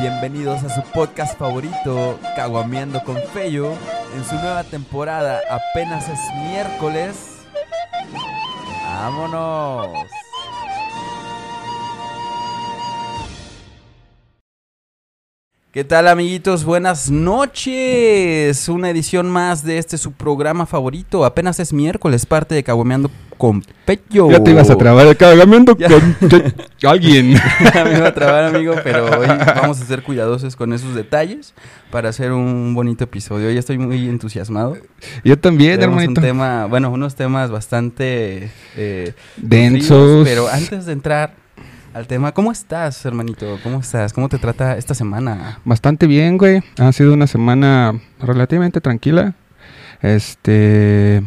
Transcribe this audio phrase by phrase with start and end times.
[0.00, 3.74] Bienvenidos a su podcast favorito, Caguameando con Fello,
[4.16, 5.42] en su nueva temporada.
[5.50, 6.18] Apenas es
[6.48, 7.42] miércoles.
[8.82, 10.08] ¡Vámonos!
[15.72, 16.64] ¿Qué tal amiguitos?
[16.64, 18.68] Buenas noches.
[18.68, 21.24] Una edición más de este su programa favorito.
[21.24, 23.08] Apenas es miércoles, parte de Caguameando
[23.38, 24.32] con Pello.
[24.32, 26.16] Ya te ibas a trabar, caguameando con
[26.90, 27.34] alguien.
[27.72, 31.54] Ya me iba a trabar, amigo, pero hoy vamos a ser cuidadosos con esos detalles
[31.92, 33.46] para hacer un bonito episodio.
[33.46, 34.76] Hoy estoy muy entusiasmado.
[35.22, 36.20] Yo también, Tenemos un hermanito.
[36.20, 40.26] tema, bueno, unos temas bastante eh, Densos.
[40.26, 41.39] Pero antes de entrar
[41.92, 43.58] al tema, ¿cómo estás, hermanito?
[43.62, 44.12] ¿Cómo estás?
[44.12, 45.58] ¿Cómo te trata esta semana?
[45.64, 46.62] Bastante bien, güey.
[46.78, 49.34] Ha sido una semana relativamente tranquila.
[50.00, 51.22] Este.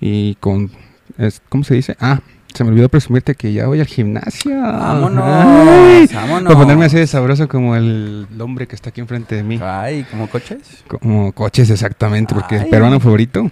[0.00, 0.70] Y con.
[1.18, 1.96] es- ¿Cómo se dice?
[2.00, 2.20] Ah,
[2.54, 4.60] se me olvidó presumirte que ya voy al gimnasio.
[4.60, 6.44] Vámonos, Ay, vámonos.
[6.52, 9.58] Para ponerme así de sabroso como el hombre que está aquí enfrente de mí.
[9.62, 10.58] Ay, ¿como coches?
[10.88, 12.62] Como coches, exactamente, porque Ay.
[12.64, 13.50] el peruano favorito.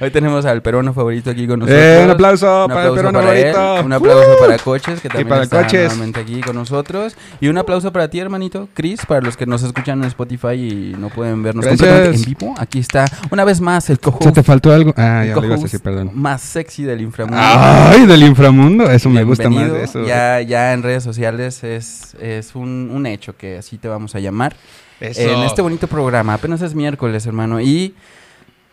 [0.00, 1.80] Hoy tenemos al peruano favorito aquí con nosotros.
[1.82, 3.86] Eh, un aplauso Un para el peruano para él, favorito.
[3.86, 5.88] un aplauso para Coches, que también para está Coches.
[5.90, 7.16] nuevamente aquí con nosotros.
[7.40, 10.94] Y un aplauso para ti, hermanito, Chris, para los que nos escuchan en Spotify y
[10.98, 12.54] no pueden vernos completamente en vivo.
[12.58, 14.92] Aquí está, una vez más, el cojo ¿Se te faltó algo?
[14.96, 16.10] Ah, ya lo ibas a decir, perdón.
[16.14, 17.40] más sexy del inframundo.
[17.40, 18.90] Ay, del inframundo.
[18.90, 20.06] Eso me gusta más de eso.
[20.06, 24.20] Ya, ya en redes sociales es, es un, un hecho que así te vamos a
[24.20, 24.56] llamar.
[25.00, 26.34] En este bonito programa.
[26.34, 27.60] Apenas es miércoles, hermano.
[27.60, 27.94] Y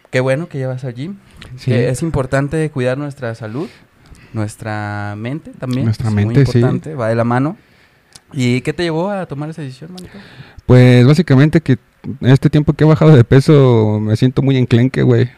[0.10, 1.18] qué bueno que ya vas al gym.
[1.58, 1.72] Sí.
[1.72, 3.70] Que es importante cuidar nuestra salud,
[4.34, 5.86] nuestra mente también.
[5.86, 6.58] Nuestra es mente, muy sí.
[6.58, 7.58] importante, va de la mano.
[8.34, 10.18] ¿Y qué te llevó a tomar esa decisión, manito?
[10.66, 15.04] Pues básicamente que en este tiempo que he bajado de peso me siento muy enclenque,
[15.04, 15.30] güey.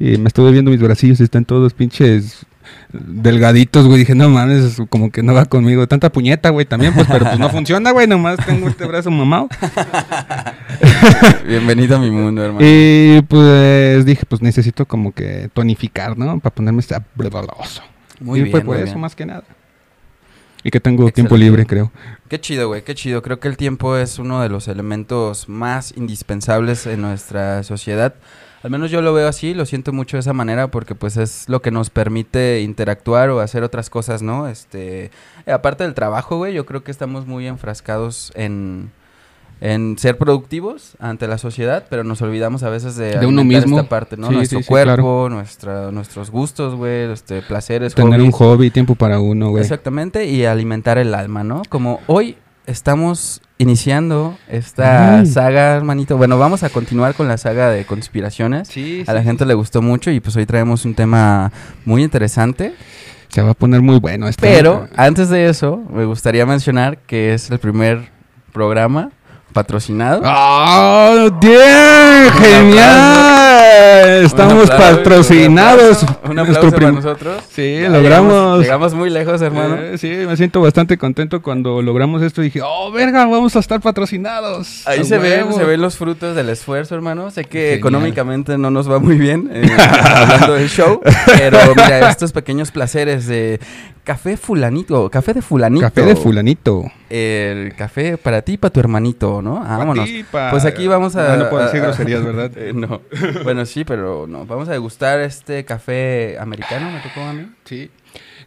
[0.00, 2.46] Y me estuve viendo mis bracillos y están todos pinches
[2.92, 4.00] delgaditos, güey.
[4.00, 5.86] Dije, no mames, como que no va conmigo.
[5.88, 8.06] Tanta puñeta, güey, también, pues, pero pues no funciona, güey.
[8.06, 9.48] Nomás tengo este brazo mamado.
[11.46, 12.64] Bienvenido a mi mundo, hermano.
[12.64, 16.38] Y pues dije, pues necesito como que tonificar, ¿no?
[16.38, 17.82] Para ponerme sabroso.
[18.20, 19.00] Muy y bien, fue por muy eso bien.
[19.00, 19.44] más que nada.
[20.64, 21.92] Y que tengo tiempo libre, creo.
[22.28, 23.22] Qué chido, güey, qué chido.
[23.22, 28.14] Creo que el tiempo es uno de los elementos más indispensables en nuestra sociedad.
[28.62, 31.48] Al menos yo lo veo así, lo siento mucho de esa manera porque pues es
[31.48, 34.48] lo que nos permite interactuar o hacer otras cosas, ¿no?
[34.48, 35.10] Este,
[35.46, 38.90] eh, aparte del trabajo, güey, yo creo que estamos muy enfrascados en
[39.60, 43.76] en ser productivos ante la sociedad, pero nos olvidamos a veces de, De uno mismo.
[43.78, 44.28] esta parte, ¿no?
[44.28, 45.28] Sí, Nuestro sí, sí, cuerpo, claro.
[45.30, 49.62] nuestra, nuestros gustos, güey, este, placeres, Tener un hobby, tiempo para uno, güey.
[49.62, 51.62] Exactamente, y alimentar el alma, ¿no?
[51.68, 52.36] Como hoy
[52.66, 55.26] estamos iniciando esta Ay.
[55.26, 56.16] saga, hermanito.
[56.16, 58.68] Bueno, vamos a continuar con la saga de conspiraciones.
[58.68, 61.52] Sí, A la gente le gustó mucho y pues hoy traemos un tema
[61.84, 62.74] muy interesante.
[63.28, 64.40] Se va a poner muy bueno este.
[64.40, 68.08] Pero antes de eso, me gustaría mencionar que es el primer
[68.52, 69.10] programa
[69.52, 70.22] patrocinado.
[70.24, 72.30] ¡Oh, bien!
[72.40, 74.24] ¡Genial!
[74.24, 76.02] Estamos patrocinados.
[76.02, 77.42] Un aplauso, un aplauso para nosotros.
[77.50, 78.32] Sí, Ya logramos.
[78.32, 79.76] Llegamos, llegamos muy lejos, hermano.
[79.76, 82.42] Eh, sí, me siento bastante contento cuando logramos esto.
[82.42, 83.26] Dije, ¡oh, verga!
[83.26, 84.86] Vamos a estar patrocinados.
[84.86, 87.30] Ahí se ven, se ven los frutos del esfuerzo, hermano.
[87.30, 87.78] Sé que Genial.
[87.78, 93.26] económicamente no nos va muy bien eh, hablando del show, pero mira, estos pequeños placeres
[93.26, 93.60] de
[94.04, 95.82] café fulanito, café de fulanito.
[95.86, 96.84] Café de fulanito.
[97.10, 99.62] El café para ti y para tu hermanito, ¿no?
[99.64, 100.04] Ah, vámonos.
[100.06, 101.34] Pa' ti, pa- Pues aquí vamos a...
[101.34, 102.50] Ah, no puedo decir groserías, ¿verdad?
[102.56, 103.00] Eh, no.
[103.44, 104.44] Bueno, sí, pero no.
[104.44, 107.46] Vamos a degustar este café americano, me tocó a mí.
[107.64, 107.90] Sí.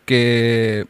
[0.05, 0.85] Que,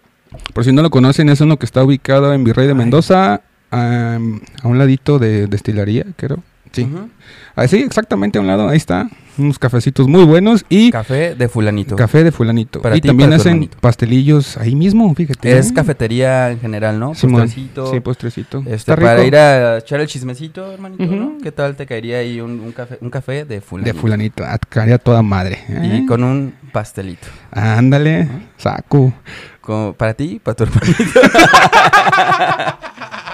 [0.53, 2.77] por si no lo conocen, es uno que está ubicado en Virrey de Ay.
[2.77, 6.43] Mendoza, am, a un ladito de destilería, creo.
[6.71, 6.83] Sí.
[6.83, 7.09] Ujú.
[7.55, 9.09] Ah, sí, exactamente a un lado, ahí está.
[9.37, 11.95] Unos cafecitos muy buenos y Café de fulanito.
[11.95, 12.81] café de fulanito.
[12.81, 15.57] Para y ti también para hacen pastelillos ahí mismo, fíjate.
[15.57, 15.73] Es ¿eh?
[15.73, 17.15] cafetería en general, ¿no?
[17.15, 17.41] Simón.
[17.43, 17.91] Postrecito.
[17.91, 18.59] Sí, postrecito.
[18.59, 19.27] Este, Está para rico.
[19.27, 21.05] ir a echar el chismecito, hermanito.
[21.05, 21.37] ¿no?
[21.41, 23.93] ¿Qué tal te caería ahí un, un café, un café de fulanito?
[23.95, 24.43] De fulanito.
[24.45, 25.59] Ah, caería toda madre.
[25.69, 26.01] ¿eh?
[26.03, 27.27] Y con un pastelito.
[27.51, 28.39] Ándale, Ajá.
[28.57, 29.13] saco.
[29.61, 30.95] Como para ti para tu hermanito.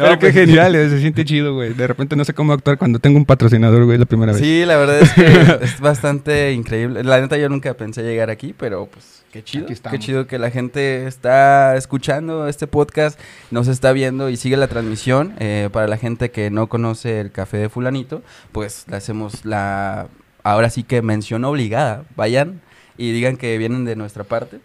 [0.00, 1.74] No, Pero qué pues, genial, eh, se siente chido, güey.
[1.74, 4.40] De repente no sé cómo actuar cuando tengo un patrocinador, güey, la primera vez.
[4.40, 5.26] Sí, la verdad es que
[5.62, 7.04] es bastante increíble.
[7.04, 9.66] La neta yo nunca pensé llegar aquí, pero pues qué chido.
[9.66, 13.20] Qué chido que la gente está escuchando este podcast,
[13.50, 15.34] nos está viendo y sigue la transmisión.
[15.38, 20.08] Eh, para la gente que no conoce el café de fulanito, pues le hacemos la,
[20.42, 22.04] ahora sí que mención obligada.
[22.16, 22.62] Vayan
[22.96, 24.60] y digan que vienen de nuestra parte.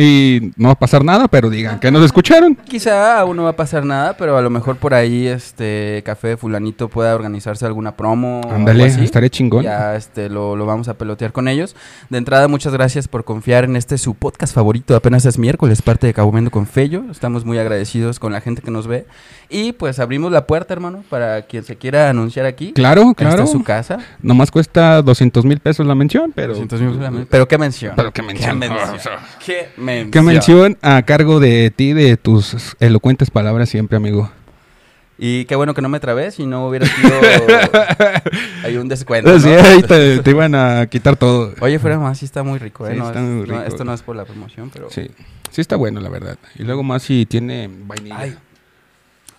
[0.00, 2.54] Y no va a pasar nada, pero digan que nos escucharon.
[2.54, 6.28] Quizá aún no va a pasar nada, pero a lo mejor por ahí este Café
[6.28, 8.40] de Fulanito pueda organizarse alguna promo.
[8.48, 9.64] Ándale, estaré chingón.
[9.64, 11.74] Ya este, lo, lo vamos a pelotear con ellos.
[12.10, 14.94] De entrada, muchas gracias por confiar en este su podcast favorito.
[14.94, 17.04] Apenas es miércoles, parte de Cabomendo con Fello.
[17.10, 19.04] Estamos muy agradecidos con la gente que nos ve.
[19.48, 22.72] Y pues abrimos la puerta, hermano, para quien se quiera anunciar aquí.
[22.72, 23.42] Claro, Esta claro.
[23.44, 23.98] es su casa.
[24.22, 26.50] Nomás cuesta 200 mil pesos la mención, pero...
[26.52, 27.26] 200 mil pesos.
[27.30, 27.94] Pero qué mención.
[27.96, 28.60] Pero qué mención.
[28.60, 28.78] Qué mención.
[29.44, 29.87] Qué mención.
[30.10, 34.30] Qué mención a cargo de ti, de tus elocuentes palabras siempre, amigo.
[35.20, 37.10] Y qué bueno que no me trabé, si no hubiera sido.
[38.64, 39.30] hay un descuento.
[39.32, 39.38] ¿no?
[39.40, 41.54] Sí, ahí te, te iban a quitar todo.
[41.60, 42.92] Oye, fuera más, sí está muy rico, ¿eh?
[42.92, 43.62] Sí, No está es- muy no, rico.
[43.66, 44.90] esto no es por la promoción, pero.
[44.90, 45.10] Sí,
[45.50, 46.38] sí está bueno, la verdad.
[46.56, 48.16] Y luego más si tiene vainilla.
[48.18, 48.36] Ay.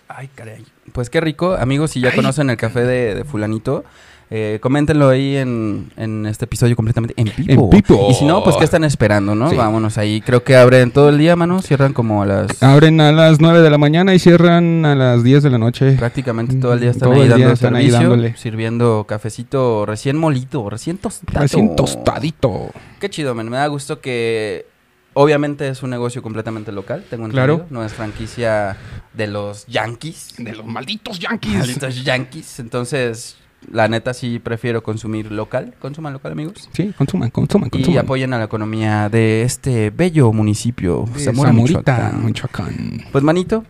[0.08, 0.64] Ay, caray.
[0.92, 1.54] Pues qué rico.
[1.54, 3.84] Amigos, si ya conocen el café de, de Fulanito,
[4.32, 7.68] eh, coméntenlo ahí en, en este episodio completamente en vivo.
[7.72, 8.08] En vivo.
[8.10, 9.50] Y si no, pues ¿qué están esperando, no?
[9.50, 9.56] Sí.
[9.56, 10.20] Vámonos ahí.
[10.20, 11.60] Creo que abren todo el día, mano.
[11.62, 12.62] Cierran como a las...
[12.62, 15.92] Abren a las 9 de la mañana y cierran a las 10 de la noche.
[15.98, 18.36] Prácticamente todo el día están ahí el día dando están ahí servicio, dándole.
[18.36, 21.40] sirviendo cafecito recién molido, recién tostado.
[21.40, 22.70] Recién tostadito.
[23.00, 23.48] Qué chido, men.
[23.48, 24.66] Me da gusto que
[25.14, 27.56] obviamente es un negocio completamente local, tengo entendido.
[27.56, 27.66] Claro.
[27.70, 28.76] No es franquicia
[29.12, 30.34] de los Yankees.
[30.38, 31.54] De los malditos yankees.
[31.54, 32.60] Malditos Yankees.
[32.60, 33.39] Entonces,
[33.70, 35.74] la neta sí prefiero consumir local.
[35.80, 36.68] Consuman local, amigos.
[36.72, 37.98] Sí, consuman, consuman, Y consuman.
[38.04, 42.24] apoyen a la economía de este bello municipio, De Zamora, Zamorita, Michoacán.
[42.26, 43.00] Michoacán.
[43.12, 43.64] Pues, manito,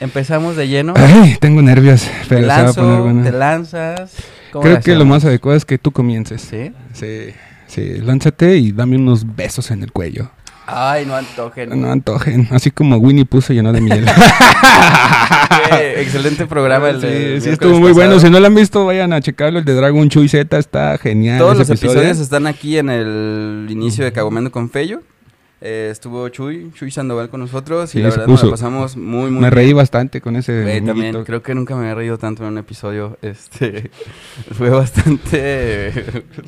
[0.00, 0.94] empezamos de lleno.
[0.96, 3.22] Ay, tengo nervios, Te pero se va a poner bueno.
[3.24, 4.14] te lanzas.
[4.52, 6.40] ¿Cómo Creo que lo más adecuado es que tú comiences.
[6.40, 6.72] ¿Sí?
[6.94, 7.34] Sí,
[7.66, 10.30] sí, lánzate y dame unos besos en el cuello.
[10.66, 11.80] Ay, no antojen.
[11.80, 14.04] No antojen, así como Winnie puso llenó de miel.
[15.70, 18.18] Qué excelente programa el de sí, sí, estuvo muy bueno.
[18.18, 19.60] Si no lo han visto, vayan a checarlo.
[19.60, 21.38] El de Dragon Chuy Z está genial.
[21.38, 21.92] Todos los episodio.
[21.92, 25.02] episodios están aquí en el inicio de Cagomendo con Fello.
[25.60, 29.30] Eh, estuvo Chuy, Chuy Sandoval con nosotros y Sí, la verdad nos la pasamos muy,
[29.30, 30.62] muy Me reí bastante con ese.
[30.62, 33.16] Güey, también, creo que nunca me había reído tanto en un episodio.
[33.22, 33.90] Este
[34.52, 35.92] fue bastante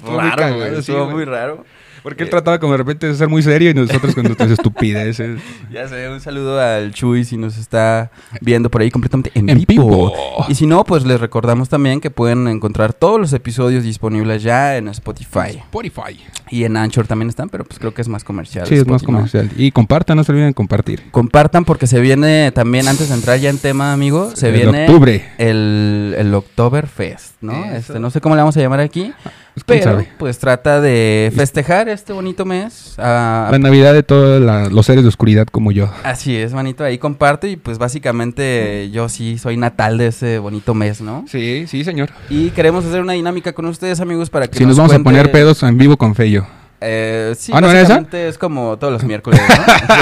[0.04, 1.64] muy raro, cagado, güey, sí, estuvo muy raro.
[2.08, 4.50] Porque él Eh, trataba como de repente de ser muy serio y nosotros con nuestras
[4.58, 5.40] estupideces.
[5.70, 8.10] Ya sé, un saludo al Chuy si nos está
[8.40, 9.84] viendo por ahí completamente en, En vivo.
[9.88, 10.12] vivo.
[10.49, 14.76] Y si no, pues les recordamos también que pueden encontrar todos los episodios disponibles ya
[14.76, 15.50] en Spotify.
[15.58, 16.19] Spotify.
[16.50, 18.66] Y en Anchor también están, pero pues creo que es más comercial.
[18.66, 19.19] Sí, es más Spotify, ¿no?
[19.19, 19.50] comercial.
[19.56, 21.02] Y compartan, no se olviden de compartir.
[21.11, 24.87] Compartan porque se viene también, antes de entrar ya en tema, amigo, se El viene
[24.87, 25.28] octubre.
[25.37, 27.52] el, el Oktoberfest, ¿no?
[27.66, 27.75] Eso.
[27.76, 29.34] Este, no sé cómo le vamos a llamar aquí, Pues, ¿quién
[29.64, 30.08] pero sabe?
[30.19, 32.94] pues trata de festejar este bonito mes.
[32.99, 34.40] ah, La Navidad de todos
[34.72, 35.90] los seres de oscuridad como yo.
[36.05, 40.75] así es, manito, ahí comparte y pues básicamente yo sí soy natal de ese bonito
[40.75, 41.25] mes, ¿no?
[41.28, 42.10] Sí, sí, señor.
[42.31, 45.31] Y queremos hacer una dinámica con ustedes, amigos, para que Si nos vamos a poner
[45.31, 46.46] pedos en vivo con Fello.
[46.81, 47.94] Eh, sí, ¿Ah, no era esa?
[47.94, 49.40] básicamente es como todos los miércoles,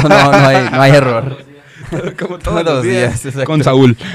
[0.02, 0.08] ¿no?
[0.08, 1.38] no, no hay, no hay error.
[2.18, 3.44] Como todos los días, exacto.
[3.46, 3.96] Con Saúl.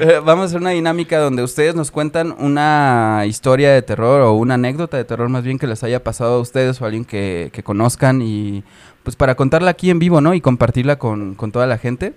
[0.00, 4.32] Eh, Vamos a hacer una dinámica donde ustedes nos cuentan una historia de terror o
[4.32, 7.04] una anécdota de terror más bien que les haya pasado a ustedes o a alguien
[7.04, 8.64] que, que conozcan y
[9.02, 10.32] pues para contarla aquí en vivo, ¿no?
[10.34, 12.14] Y compartirla con, con toda la gente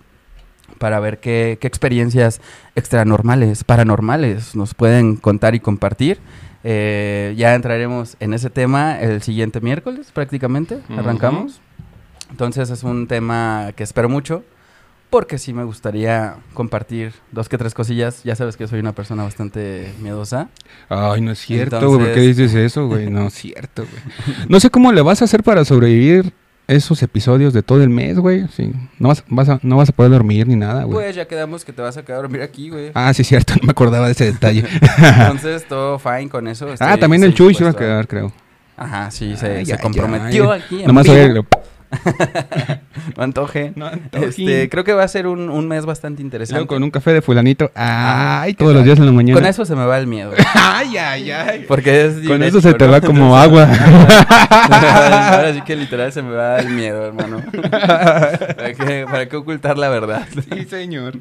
[0.80, 2.40] para ver qué, qué experiencias
[2.76, 6.20] extranormales, paranormales nos pueden contar y compartir.
[6.64, 11.00] Eh, ya entraremos en ese tema el siguiente miércoles prácticamente, Ujú.
[11.00, 11.60] arrancamos.
[12.32, 14.44] Entonces es un tema que espero mucho
[15.14, 18.24] porque sí me gustaría compartir dos que tres cosillas.
[18.24, 20.50] Ya sabes que soy una persona bastante miedosa.
[20.90, 22.08] Ay, no es cierto, Entonces- güey.
[22.08, 23.12] ¿Por qué dices eso, güey?
[23.12, 24.38] No es cierto, güey.
[24.50, 26.34] No sé cómo le vas a hacer para sobrevivir
[26.68, 28.48] esos episodios de todo el mes, güey.
[28.48, 28.72] Sí.
[28.98, 30.94] No vas, vas a, no vas a poder dormir ni nada, güey.
[31.06, 32.90] Pues ya quedamos que te vas a quedar a dormir aquí, güey.
[32.96, 33.54] Ah, sí, cierto.
[33.62, 34.66] No me acordaba de ese detalle.
[34.98, 36.74] Entonces todo fine con eso.
[36.80, 38.34] ah, también el Chuy se iba a quedar, creo.
[38.76, 40.82] Ajá, sí, se, Ay, se comprometió aquí.
[40.88, 41.44] Nomás oye,
[43.18, 43.74] No antoje.
[43.76, 46.56] No Este, creo que va a ser un, un mes bastante interesante.
[46.60, 47.72] Luego con un café de fulanito.
[47.76, 49.40] Ay, ¿qué todos los días en la mañana.
[49.40, 50.32] Con eso se me va el miedo.
[50.56, 51.66] Ay, ay, ay.
[51.68, 53.68] Porque es Con eso se te va como agua.
[55.30, 57.42] Ahora sí que literal se me va el miedo, hermano.
[57.62, 60.28] ¿Para qué, para qué ocultar la verdad?
[60.52, 61.18] sí, señor.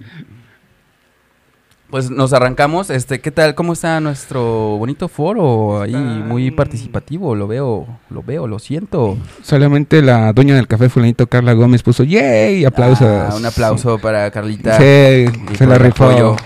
[1.93, 2.89] Pues nos arrancamos.
[2.89, 3.55] Este, ¿qué tal?
[3.55, 4.41] ¿Cómo está nuestro
[4.79, 5.83] bonito foro?
[5.83, 7.35] Ahí Está- muy participativo.
[7.35, 9.19] Lo veo, lo veo, lo siento.
[9.43, 12.65] Solamente la dueña del café fulanito, Carla Gómez, puso ¡Yay!
[12.65, 13.07] Aplausos.
[13.07, 14.79] Ah, un aplauso para Carlita.
[14.79, 16.37] Sí, se por la rifó.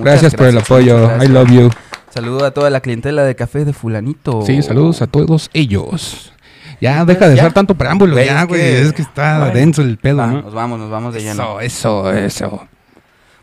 [0.00, 1.08] Gracias por el apoyo.
[1.22, 1.70] I love you.
[2.10, 4.42] Saludo a toda la clientela de café de fulanito.
[4.44, 6.32] Sí, saludos a todos ellos.
[6.80, 7.42] Ya, Pues, deja de ya.
[7.44, 8.60] ser tanto preámbulo, Güey, ya, es güey.
[8.60, 10.42] que- Es que está denso el pedo, Va, ¿no?
[10.42, 11.60] Nos vamos, nos vamos de lleno.
[11.60, 12.66] Eso, eso, eso.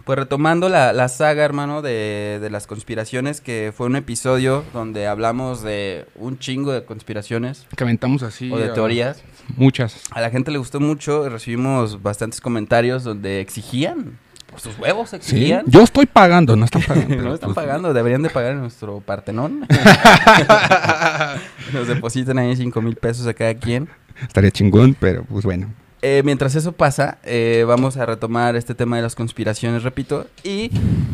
[0.06, 5.08] Pues retomando la, la saga, hermano, de, de las conspiraciones, que fue un episodio donde
[5.08, 8.52] hablamos de un chingo de conspiraciones Que aventamos así.
[8.52, 9.24] o de a- teorías.
[9.56, 10.02] Muchas.
[10.12, 14.20] A la gente le gustó mucho, recibimos bastantes comentarios donde exigían,
[14.58, 15.16] sus huevos Sí.
[15.16, 15.64] exigían.
[15.68, 17.16] Yo estoy pagando, no están pagando.
[17.16, 19.66] no están pues, pagando, deberían de pagar en nuestro Partenón.
[21.74, 23.88] Nos depositan ahí 5 mil pesos a cada quien.
[24.22, 25.74] Estaría chingón, pero pues bueno.
[26.06, 30.28] Eh, mientras eso pasa, eh, vamos a retomar este tema de las conspiraciones, repito.
[30.44, 30.70] Y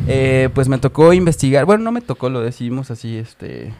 [0.07, 1.65] eh, pues me tocó investigar.
[1.65, 3.71] Bueno, no me tocó, lo decidimos así, este.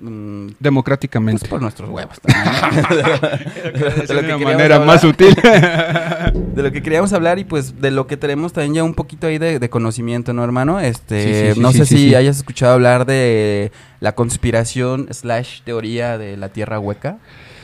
[0.00, 1.48] mm, pues Democráticamente.
[1.48, 2.54] por nuestros huevos también.
[2.92, 2.96] ¿no?
[4.12, 5.34] de, una manera hablar, más sutil.
[6.54, 9.26] De lo que queríamos hablar y pues de lo que tenemos también ya un poquito
[9.28, 10.80] ahí de, de conocimiento, ¿no, hermano?
[10.80, 15.62] Este, Sí, sí, sí, no sí, sé si hayas escuchado hablar de la conspiración slash
[15.62, 17.16] teoría de la Tierra hueca.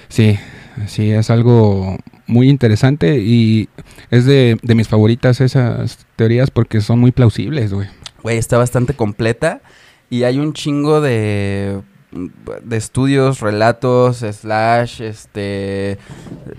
[0.09, 0.38] Sí,
[0.87, 3.68] sí, es algo muy interesante y
[4.11, 7.88] es de, de mis favoritas esas teorías porque son muy plausibles, güey.
[8.23, 9.61] Güey, está bastante completa
[10.11, 11.80] y hay un chingo de,
[12.11, 15.99] de estudios, relatos, slash, este,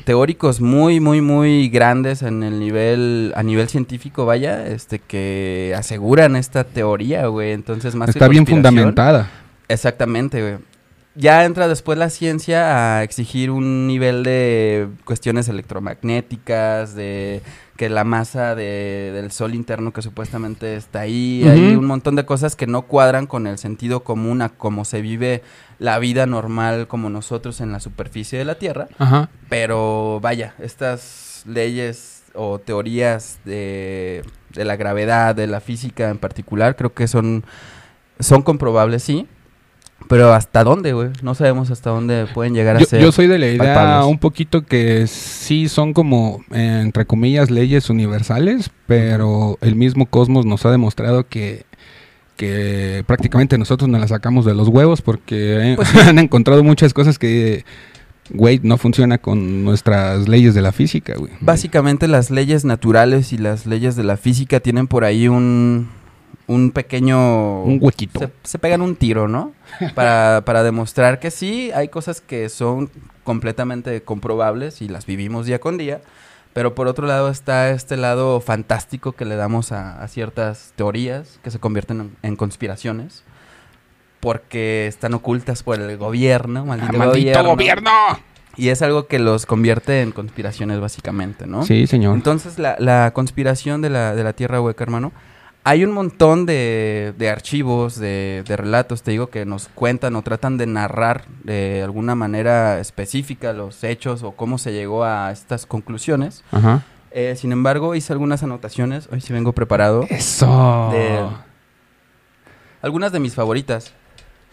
[0.05, 6.35] teóricos muy, muy, muy grandes en el nivel, a nivel científico, vaya, este, que aseguran
[6.35, 7.51] esta teoría, güey.
[7.51, 9.29] Entonces, más que Está bien fundamentada.
[9.67, 10.68] Exactamente, güey.
[11.15, 17.41] Ya entra después la ciencia a exigir un nivel de cuestiones electromagnéticas, de
[17.75, 22.25] que la masa de- del sol interno que supuestamente está ahí, hay un montón de
[22.25, 25.43] cosas que no cuadran con el sentido común a cómo se vive
[25.79, 28.87] la vida normal como nosotros en la superficie de la Tierra.
[28.97, 29.29] Ajá.
[29.49, 34.23] Pero vaya, estas leyes o teorías de,
[34.53, 37.43] de la gravedad, de la física en particular, creo que son,
[38.19, 39.25] son comprobables, sí.
[40.09, 41.09] Pero ¿hasta dónde, güey?
[41.21, 42.99] No sabemos hasta dónde pueden llegar a Yo, ser.
[43.01, 44.07] yo soy de la idea palpables.
[44.07, 50.47] un poquito que sí son como, eh, entre comillas, leyes universales, pero el mismo cosmos
[50.47, 51.63] nos ha demostrado que,
[52.37, 56.91] que prácticamente nosotros nos las sacamos de los huevos porque eh, Pues han encontrado muchas
[56.93, 57.63] cosas que,
[58.31, 61.33] güey, no funciona con nuestras leyes de la física, güey.
[61.39, 65.87] Básicamente las leyes naturales y las leyes de la física tienen por ahí un,
[66.49, 67.61] un pequeño...
[67.63, 68.19] Un huequito.
[68.19, 69.53] se, se pegan un tiro, ¿no?
[69.95, 72.89] Para, para demostrar que sí, hay cosas que son
[73.23, 76.01] completamente comprobables y las vivimos día con día.
[76.53, 81.39] Pero por otro lado está este lado fantástico que le damos a, a ciertas teorías
[81.43, 83.23] que se convierten en, en conspiraciones.
[84.19, 87.49] Porque están ocultas por el gobierno, maldito, ¡Ah, ¡Maldito gobierno.
[87.51, 87.91] gobierno!
[88.57, 91.63] Y es algo que los convierte en conspiraciones básicamente, ¿no?
[91.63, 92.15] Sí, señor.
[92.15, 95.13] Entonces, la, la conspiración de la, de la Tierra Hueca, hermano,
[95.69, 100.21] hay un montón de, de archivos, de, de relatos, te digo, que nos cuentan o
[100.23, 105.67] tratan de narrar de alguna manera específica los hechos o cómo se llegó a estas
[105.67, 106.43] conclusiones.
[106.51, 106.81] Ajá.
[107.11, 110.89] Eh, sin embargo, hice algunas anotaciones, hoy sí vengo preparado, Eso.
[110.91, 111.27] De-
[112.81, 113.93] algunas de mis favoritas.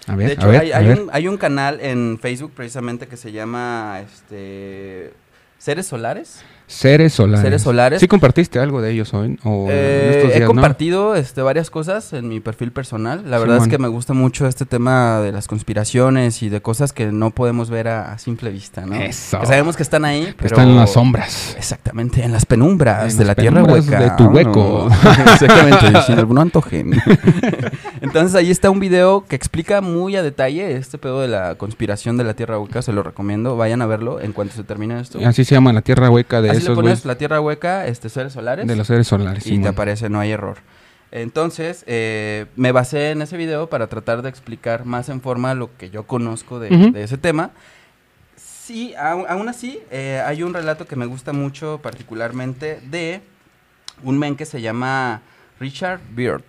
[0.06, 1.00] A ver, de hecho, a ver, hay, a hay ver.
[1.00, 5.14] un, hay un canal en Facebook precisamente que se llama este,
[5.58, 6.44] Seres Solares.
[6.66, 7.42] Seres solares.
[7.42, 8.00] Seres solares.
[8.00, 9.38] ¿Sí compartiste algo de ellos hoy?
[9.44, 13.22] O en Eh, he compartido este, varias cosas en mi perfil personal.
[13.30, 16.92] La verdad es que me gusta mucho este tema de las conspiraciones y de cosas
[16.92, 18.96] que no podemos ver a, a simple vista, ¿no?
[18.96, 19.38] Eso.
[19.40, 20.56] Que sabemos que están ahí, Que pero...
[20.56, 21.54] Están en las sombras.
[21.56, 24.00] Exactamente, en las penumbras En de las la tierra hueca.
[24.00, 24.88] de tu hueco.
[24.90, 27.00] No, Exactamente, sin algún antojen.
[28.00, 32.16] Entonces ahí está un video que explica muy a detalle este pedo de la conspiración
[32.16, 32.82] de la tierra hueca.
[32.82, 35.18] Se lo recomiendo, vayan a verlo en cuanto se termine esto.
[35.24, 38.32] Así se llama la tierra hueca de Así le pones la tierra hueca, este, seres
[38.32, 38.66] solares.
[38.66, 39.46] De los seres solares.
[39.46, 40.58] y te aparece, no hay error.
[41.12, 45.76] Entonces, eh, me basé en ese video para tratar de explicar más en forma lo
[45.76, 47.50] que yo conozco de ese tema.
[48.36, 53.20] Sí, aún, aún así, eh, hay un relato que me gusta mucho, particularmente de
[54.02, 55.22] un men que se llama
[55.60, 56.42] Richard Beard.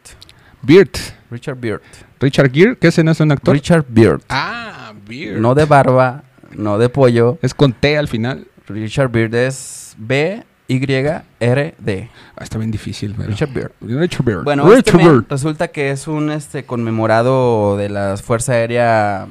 [0.64, 0.90] Beard.
[1.30, 1.82] Richard Beard.
[2.20, 3.54] Richard Gere, que ese no es un actor.
[3.54, 4.22] Richard Beard.
[4.30, 5.40] Ah, Beard.
[5.40, 6.24] No de barba,
[6.56, 7.38] no de pollo.
[7.42, 8.48] Es con T al final.
[8.68, 12.10] Richard Beard es B-Y-R-D.
[12.36, 13.30] Ah, está bien difícil, pero.
[13.30, 13.72] Richard Beard.
[13.82, 14.44] Richard Beard.
[14.44, 15.26] Bueno, Richard este Beard.
[15.30, 19.28] resulta que es un este conmemorado de la Fuerza Aérea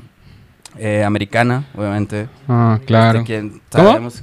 [0.78, 2.28] eh, Americana, obviamente.
[2.48, 3.20] Ah, claro.
[3.20, 3.88] Este, quien ¿Cómo?
[3.88, 4.22] sabemos,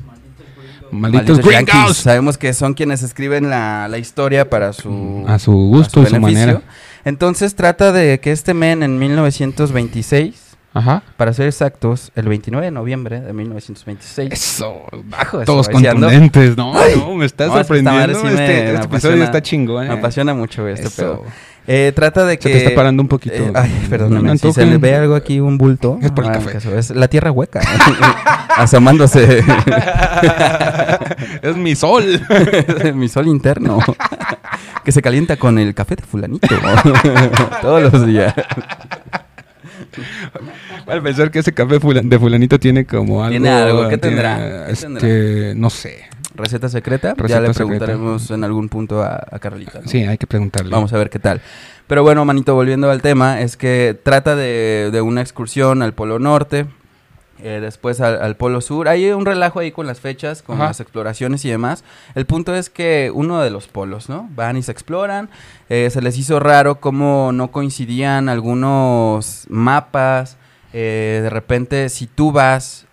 [0.92, 5.52] Malditos, malditos yankees, sabemos que son quienes escriben la, la historia para su A su
[5.52, 6.40] gusto a y su beneficio.
[6.46, 6.62] manera.
[7.04, 10.36] Entonces trata de que este men en 1926,
[10.76, 11.04] Ajá.
[11.18, 14.82] para ser exactos, el 29 de noviembre de 1926, Eso.
[15.06, 16.58] bajo Todos contundentes.
[16.58, 18.20] No, no, me estás No, es que esta madre sorprendiendo.
[18.20, 19.88] sí me- este me este episodio está chingón.
[19.88, 19.98] me eh.
[19.98, 20.96] apasiona mucho este Eso.
[21.02, 21.24] pedo.
[21.66, 23.36] Eh, trata de Se que te está parando un poquito.
[23.36, 24.32] Eh, ay, No perdóname.
[24.32, 25.98] me si se le ve algo aquí, un bulto.
[26.02, 26.52] Es por el no café.
[26.54, 27.62] caso, Es la tierra hueca.
[28.58, 29.44] asomándose.
[31.42, 32.04] es mi sol.
[32.96, 33.80] Mi sol interno.
[34.84, 36.48] que se calienta con el café de fulanito.
[37.62, 38.34] Todos los días.
[40.88, 43.32] Al pensar que ese café fulan- de fulanito tiene como algo...
[43.32, 44.66] Tiene algo, ¿qué tiene, tendrá?
[44.68, 46.06] ¿Qué Este, no sé.
[46.36, 47.10] Receta secreta.
[47.16, 47.66] ya Receta le secreta.
[47.86, 49.82] preguntaremos en algún punto a, a Carlita.
[49.82, 49.88] ¿no?
[49.88, 50.72] Sí, hay que preguntarle.
[50.72, 51.42] Vamos a ver qué tal.
[51.88, 56.18] Pero bueno, manito, volviendo al tema, es que trata de, de una excursión al Polo
[56.18, 56.66] Norte,
[57.40, 58.88] eh, después al, al Polo Sur.
[58.88, 60.66] Hay un relajo ahí con las fechas, con Ajá.
[60.68, 61.84] las exploraciones y demás.
[62.16, 64.30] El punto es que uno de los polos, ¿no?
[64.36, 65.30] Van y se exploran.
[65.70, 70.38] Eh, se les hizo raro cómo no coincidían algunos mapas.
[70.74, 72.86] Eh, de repente, si tú vas,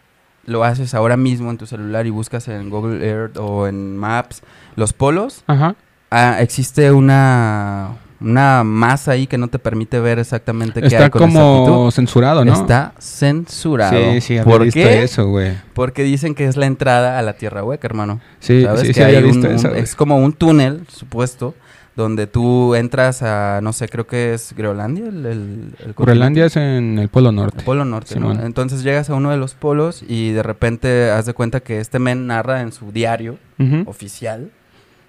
[0.47, 4.43] lo haces ahora mismo en tu celular y buscas en Google Earth o en Maps
[4.77, 5.75] los polos, Ajá.
[6.11, 11.11] Ah, existe una una masa ahí que no te permite ver exactamente qué Está hay
[11.11, 11.91] con como exactitud.
[11.93, 12.53] censurado, ¿no?
[12.53, 14.13] Está censurado.
[14.13, 15.03] Sí, sí, había ¿Por visto qué?
[15.03, 15.53] eso, güey.
[15.75, 18.21] Porque dicen que es la entrada a la Tierra Hueca, hermano.
[18.41, 18.81] Sí, ¿Sabes?
[18.83, 21.55] sí, que sí, había hay visto un- eso, un- es como un túnel, supuesto,
[21.97, 26.57] donde tú entras a, no sé, creo que es Groenlandia, el, el, el Groenlandia es
[26.57, 27.63] en el Polo Norte.
[27.65, 28.33] Polo Norte, ¿no?
[28.33, 31.99] Entonces llegas a uno de los polos y de repente haz de cuenta que este
[31.99, 33.39] men narra en su diario
[33.87, 34.51] oficial,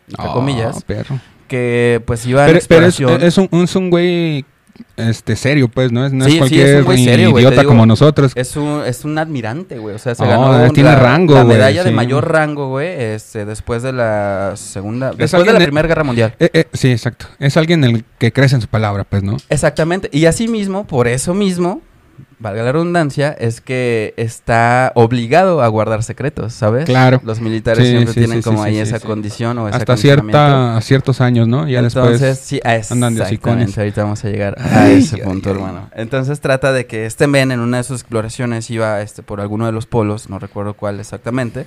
[0.09, 1.19] entre Oh, comillas, perro.
[1.51, 4.45] Que pues iba Pero, en pero es, es un, es un güey
[4.95, 6.05] este, serio, pues, ¿no?
[6.05, 7.71] Es, no Sí, sí, es es cualquier un güey serio, güey, te idiota digo.
[7.71, 8.31] como nosotros.
[8.35, 9.95] Es un, es un admirante, güey.
[9.95, 11.95] O sea, se No, ganó tiene la, rango, la güey, medalla de sí.
[11.95, 16.35] mayor rango, güey, este, después de la segunda, después de la Primera Guerra Mundial.
[16.39, 17.25] Eh, eh, sí, exacto.
[17.39, 19.35] Es alguien el que crece en su palabra, pues, ¿no?
[19.49, 20.09] Exactamente.
[20.13, 21.81] Y así mismo, por eso mismo,
[22.39, 26.85] valga la redundancia, es que está obligado a guardar secretos, ¿sabes?
[26.85, 27.21] Claro.
[27.23, 30.79] Los militares Sí, siempre sí, tienen sí, como ahí esa condición o ese Hasta cierta,
[30.81, 31.67] ciertos años, ¿no?
[31.67, 32.39] Ya Entonces, después.
[32.39, 32.59] sí,
[32.93, 33.79] andan de exactamente.
[33.79, 35.55] Ahorita vamos a llegar a Ay, ese punto, ay.
[35.55, 35.89] hermano.
[35.95, 39.67] Entonces trata de que este men en una de sus exploraciones iba este, por alguno
[39.67, 41.65] de los polos, no recuerdo cuál exactamente,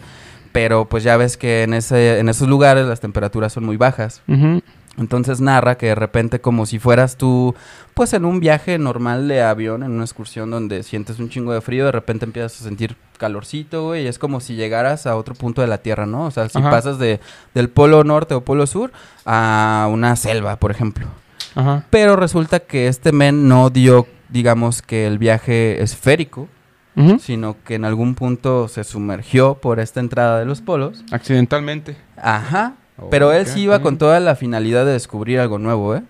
[0.50, 4.22] pero pues ya ves que en, ese, en esos lugares las temperaturas son muy bajas.
[4.96, 7.54] Entonces narra que de repente como si fueras tú,
[7.94, 11.60] pues en un viaje normal de avión, en una excursión donde sientes un chingo de
[11.60, 15.34] frío, de repente empiezas a sentir calorcito, güey, y es como si llegaras a otro
[15.34, 16.26] punto de la Tierra, ¿no?
[16.26, 16.70] O sea, si Ajá.
[16.70, 17.20] pasas de,
[17.54, 18.92] del polo norte o polo sur
[19.24, 21.06] a una selva, por ejemplo.
[21.54, 21.84] Ajá.
[21.90, 26.48] Pero resulta que este men no dio, digamos, que el viaje esférico,
[27.18, 31.04] sino que en algún punto se sumergió por esta entrada de los polos.
[31.10, 31.96] Accidentalmente.
[32.16, 32.74] Ajá.
[32.98, 36.02] Oh, Pero él sí iba con toda la finalidad de descubrir algo nuevo, ¿eh?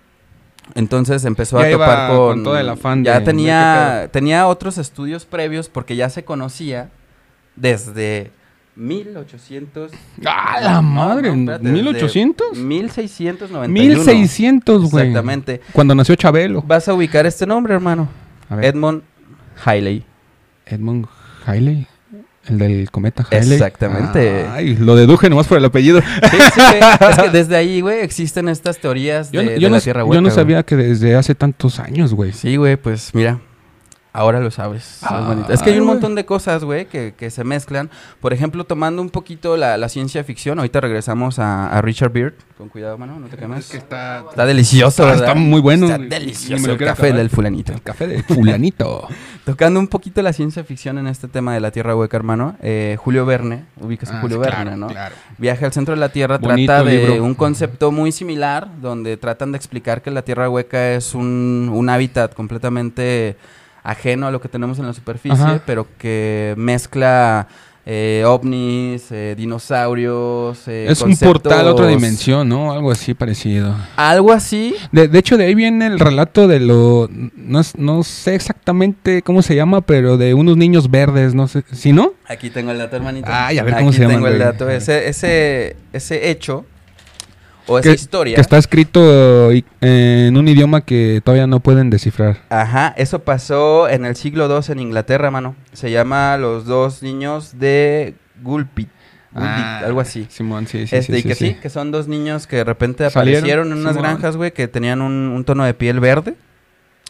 [0.74, 2.18] Entonces empezó Ya a iba topar con...
[2.28, 6.08] con todo el afán ya de- de qué tenía, tenía otros estudios previos porque ya
[6.10, 6.88] se conocía
[7.56, 8.30] desde
[8.76, 9.92] 1800...
[10.26, 11.34] ¡Ah, la madre!
[11.36, 12.54] no, espérate, desde ¿1600?
[12.56, 13.68] 1691.
[13.72, 15.06] 1600, güey.
[15.08, 15.60] Exactamente.
[15.72, 16.62] Cuando nació Chabelo.
[16.62, 18.08] Vas a ubicar este nombre, hermano.
[18.48, 18.64] A ver.
[18.66, 19.02] Edmond
[19.64, 20.04] Halley.
[20.66, 21.06] Edmund.
[22.48, 23.52] El del cometa Haley.
[23.54, 24.46] Exactamente.
[24.50, 26.00] Ay, lo deduje nomás por el apellido.
[26.00, 27.10] Sí, sí, güey.
[27.10, 29.82] es que desde ahí, güey, existen estas teorías de, Yo, no- de yo la no,
[29.82, 30.20] Tierra yo Hueca.
[30.20, 30.34] no güey.
[30.34, 32.32] sabía que desde hace tantos años, güey.
[32.32, 33.40] Sí, güey, pues mira,
[34.12, 34.98] ahora lo sabes.
[35.02, 37.90] Ah, es que hay un montón de cosas, güey, que, que se mezclan.
[38.20, 42.34] Por ejemplo, tomando un poquito la, la ciencia ficción, ahorita regresamos a, a Richard Beard.
[42.56, 43.74] Con cuidado, mano, no te quemes.
[43.74, 45.24] está, Está delicioso, Ah, ¿verdad?
[45.28, 45.86] está muy bueno.
[45.86, 47.16] Está delicioso el café acabar.
[47.16, 47.72] del fulanito.
[47.72, 49.08] el café de fulanito.
[49.44, 52.56] Tocando un poquito la ciencia ficción en este tema de la Tierra Hueca, hermano.
[52.62, 54.86] eh, Julio Verne, ubicas a Ah, Julio claro, Verne, ¿no?
[54.86, 55.14] claro.
[55.36, 57.24] Viaje al centro de la Tierra Bonito trata de libro.
[57.24, 61.90] un concepto muy similar, donde tratan de explicar que la Tierra hueca es un, un
[61.90, 63.36] hábitat completamente
[63.82, 65.60] ajeno a lo que tenemos en la superficie, Ajá.
[65.66, 67.46] pero que mezcla
[67.86, 70.66] eh, ovnis, eh, dinosaurios.
[70.68, 72.72] eh, Es un portal a otra dimensión, ¿no?
[72.72, 73.74] Algo así parecido.
[73.96, 74.74] Algo así.
[74.92, 77.08] De, de hecho, de ahí viene el relato de lo...
[77.36, 81.62] No, es- no sé exactamente cómo se llama, pero de unos niños verdes, no sé.
[81.72, 82.12] ¿Sí, no?
[82.28, 83.28] Aquí tengo el dato, hermanito.
[83.30, 84.70] Ay, a ver cómo Aquí se llaman, tengo el dato.
[84.70, 86.64] Ese, ese, ese hecho,
[87.66, 88.34] o esa Que- historia.
[88.34, 89.50] Que está escrito
[89.80, 92.38] en un idioma que todavía no pueden descifrar.
[92.50, 95.54] Ajá, eso pasó en el siglo II en Inglaterra, mano.
[95.72, 98.88] Se llama Los dos niños de Gulpit.
[99.36, 100.26] Ah, algo así.
[100.30, 101.60] Simón, sí, sí, este, sí, y que sí, sí, sí.
[101.60, 104.02] que son dos niños que de repente Salieron, aparecieron en unas Simón.
[104.10, 106.36] granjas, güey, que tenían un, un tono de piel verde,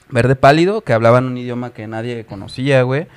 [0.08, 3.08] verde pálido, que hablaban un idioma que nadie conocía, güey.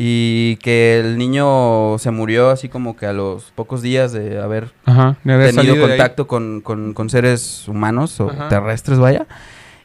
[0.00, 4.70] Y que el niño se murió así como que a los pocos días de haber
[4.84, 8.48] Ajá, tenido contacto con, con- con seres humanos o Ajá.
[8.48, 9.26] terrestres, vaya.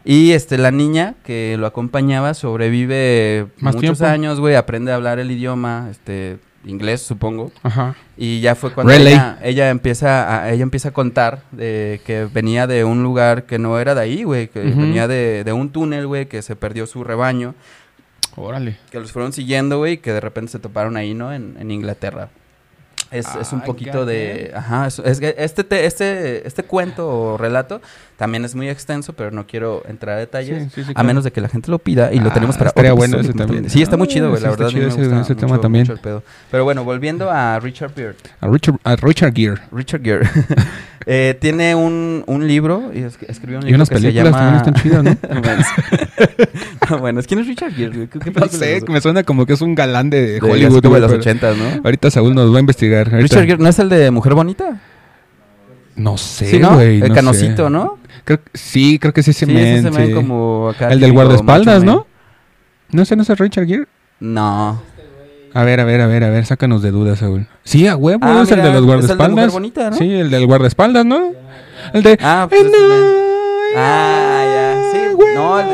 [0.05, 4.13] Y este, la niña que lo acompañaba sobrevive Más muchos tiempo.
[4.13, 7.51] años, güey, aprende a hablar el idioma, este, inglés, supongo.
[7.63, 7.95] Ajá.
[8.15, 12.67] Y ya fue cuando ella, ella empieza a, ella empieza a contar de que venía
[12.67, 16.05] de un lugar que no era de ahí, güey, que venía de, de un túnel,
[16.05, 17.55] güey, que se perdió su rebaño,
[18.35, 18.77] Órale.
[18.91, 21.33] que los fueron siguiendo, güey, que de repente se toparon ahí, ¿no?
[21.33, 22.29] En, en Inglaterra.
[23.13, 24.51] Es, es un Ah, poquito de...
[24.55, 27.81] Ajá, es, es este, te- este, este cuento o relato
[28.17, 30.63] también es muy extenso, pero no quiero entrar a detalles.
[30.63, 31.07] Sí, sí, sí, A claro.
[31.07, 33.33] menos de que la gente lo pida y lo Ah, tenemos para estaría bueno ese
[33.33, 33.69] también.
[33.69, 34.41] Sí, está muy chido, Ah, güey.
[34.41, 35.83] La verdad, chido ese- gusta ese mucho- tema también.
[35.83, 36.23] mucho el pedo.
[36.51, 38.15] Pero bueno, volviendo a Richard Beard.
[38.39, 39.61] A Richard, a Richard Gere.
[39.71, 40.27] Richard Gere.
[41.05, 44.33] Eh, tiene un, un libro y es- escribió un Y libro unas que se películas
[44.33, 44.37] llama...
[44.37, 44.73] también están
[45.03, 45.41] chidas, ¿no?
[45.41, 45.63] bueno,
[46.89, 48.07] no, bueno, ¿quién es Richard Gere?
[48.07, 48.87] ¿Qué, qué No sé, es?
[48.87, 50.81] me suena como que es un galán de De- Hollywood.
[50.81, 51.81] de los ochentas, ¿no?
[51.83, 53.02] Ahorita Saúl nos va a investigar.
[53.09, 54.79] Richard Gere, ¿no es el de Mujer Bonita?
[55.95, 56.73] No sé, Sí, ¿no?
[56.75, 57.01] güey.
[57.01, 57.69] el no canocito, sé.
[57.69, 57.97] ¿no?
[58.25, 60.13] Creo- sí, creo que sí se sí, men, ese sí.
[60.13, 62.07] como acá El del guardaespaldas, ¿no?
[62.91, 63.87] No sé, no es el Richard Gere.
[64.19, 64.81] No.
[65.53, 67.45] A ver, a ver, a ver, a ver, sácanos de dudas, Saúl.
[67.63, 69.31] Sí, a huevo, Ah, es el de los es el de guardaespaldas.
[69.35, 69.95] Mujer Bonita, ¿no?
[69.97, 71.31] Sí, el del guardaespaldas, ¿no?
[71.93, 72.17] El de...
[72.21, 72.63] Ah, pues
[73.75, 74.99] Ah, ya, sí.
[75.35, 75.73] No, el de-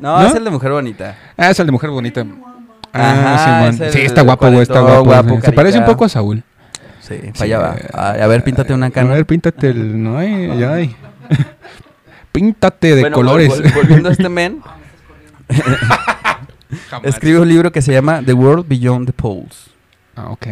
[0.00, 0.26] No, ¿No?
[0.26, 1.16] es el de Mujer Bonita.
[1.36, 2.24] Ah, es el de Mujer Bonita.
[2.92, 5.04] Ajá, Ah, es el Sí, está guapo, güey, está guapo.
[5.04, 6.42] guapo, Se parece un poco a Saúl.
[7.00, 7.76] Sí, para Sí, allá va.
[8.16, 9.14] eh, a ver, píntate una A cana.
[9.14, 10.02] ver, píntate el...
[10.02, 10.96] No, ay, ay, ay.
[12.32, 13.48] Píntate de Bueno, colores.
[13.50, 14.60] vol- vol- volviendo a este men,
[17.02, 19.68] escribe un libro que se llama The World Beyond the Poles.
[20.16, 20.46] Ah, ok.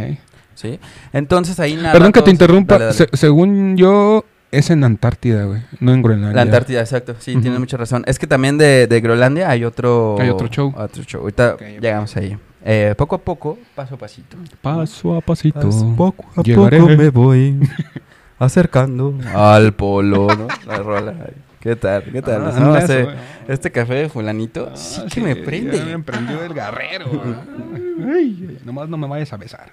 [0.54, 0.80] ¿Sí?
[1.12, 2.74] Entonces ahí narra Perdón que te interrumpa.
[2.78, 2.96] Dale, dale.
[2.96, 5.62] Se- según yo, es en Antártida, güey.
[5.80, 6.36] No en Groenlandia.
[6.36, 7.14] La Antártida, exacto.
[7.18, 7.42] Sí, Ujú.
[7.42, 8.02] tienes mucha razón.
[8.06, 10.16] Es que también de, de Groenlandia hay otro...
[10.20, 10.72] Hay otro show.
[10.76, 11.20] Otro show.
[11.22, 12.36] Ahorita llegamos ahí.
[12.64, 14.36] Eh, poco a poco, paso a pasito.
[14.60, 15.68] Paso a pasito.
[15.96, 16.78] poco a Llegaré.
[16.80, 17.58] poco me voy
[18.38, 20.48] acercando al polo, ¿no?
[20.66, 21.14] La rola.
[21.60, 22.04] ¿Qué tal?
[22.04, 22.44] ¿Qué tal?
[22.46, 23.08] Ah, No, este,
[23.48, 25.80] este café de fulanito sí Ah, que me prende.
[25.84, 27.06] me prendió el guerrero.
[28.64, 29.72] Nomás no me vayas a besar.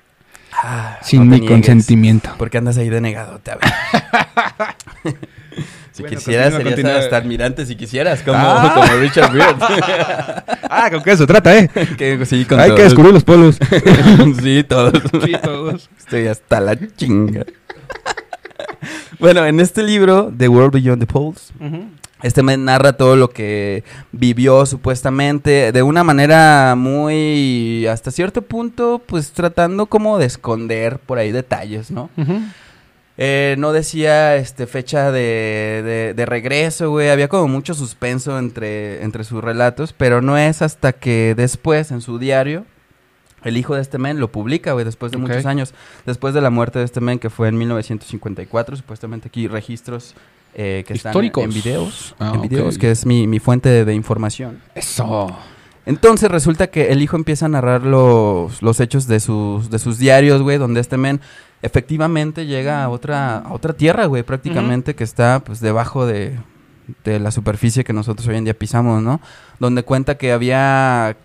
[0.56, 1.50] Ah, Sin no te mi niegues.
[1.58, 2.30] consentimiento.
[2.38, 3.64] Porque andas ahí de negadote, a ver.
[5.92, 8.72] si Bueno, quisieras, continúa, serías hasta admirante si quisieras, como, Ah.
[8.76, 9.58] como Richard Beard.
[10.76, 11.70] Ah, con qué eso trata, ¿eh?
[11.98, 13.58] que, sí, con Hay que descubrir los polos.
[14.42, 14.94] sí, todos.
[15.24, 15.90] sí, todos.
[16.00, 17.46] Estoy hasta la chinga.
[19.20, 21.52] bueno, en este libro, The World Beyond the Poles,
[22.24, 29.00] este me narra todo lo que vivió supuestamente de una manera muy, hasta cierto punto,
[29.06, 32.10] pues tratando como de esconder por ahí detalles, ¿no?
[33.16, 37.10] Eh, no decía este fecha de, de- de regreso, güey.
[37.10, 42.02] Había como mucho suspenso entre, entre sus relatos, pero no es hasta que después, en
[42.02, 42.66] su diario,
[43.44, 45.74] el hijo de este men lo publica, güey, después de muchos años.
[46.08, 50.16] Después de la muerte de este men, que fue en 1954, supuestamente aquí registros
[50.56, 51.44] eh, que Históricos.
[51.44, 54.60] están en videos, Ah, en videos que es mi, mi fuente de, de información.
[54.76, 55.36] Eso.
[55.86, 59.98] Entonces resulta que el hijo empieza a narrar los, los hechos de sus, de sus
[59.98, 61.20] diarios, güey, donde este men
[61.62, 66.38] efectivamente llega a otra, a otra tierra, güey, prácticamente que está pues debajo de,
[67.04, 69.20] de la superficie que nosotros hoy en día pisamos, ¿no?
[69.60, 71.18] Donde cuenta que había...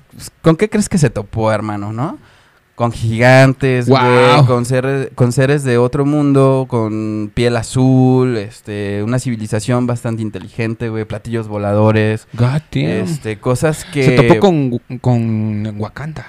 [0.42, 2.18] ¿Con qué crees que se topó, hermano, no?
[2.78, 4.46] Con gigantes, güey, Guau.
[4.46, 10.88] con seres, con seres de otro mundo, con piel azul, este, una civilización bastante inteligente,
[10.88, 12.84] güey, platillos voladores, God damn.
[13.02, 14.04] este, cosas que...
[14.04, 16.24] Se topó con, con Wakanda.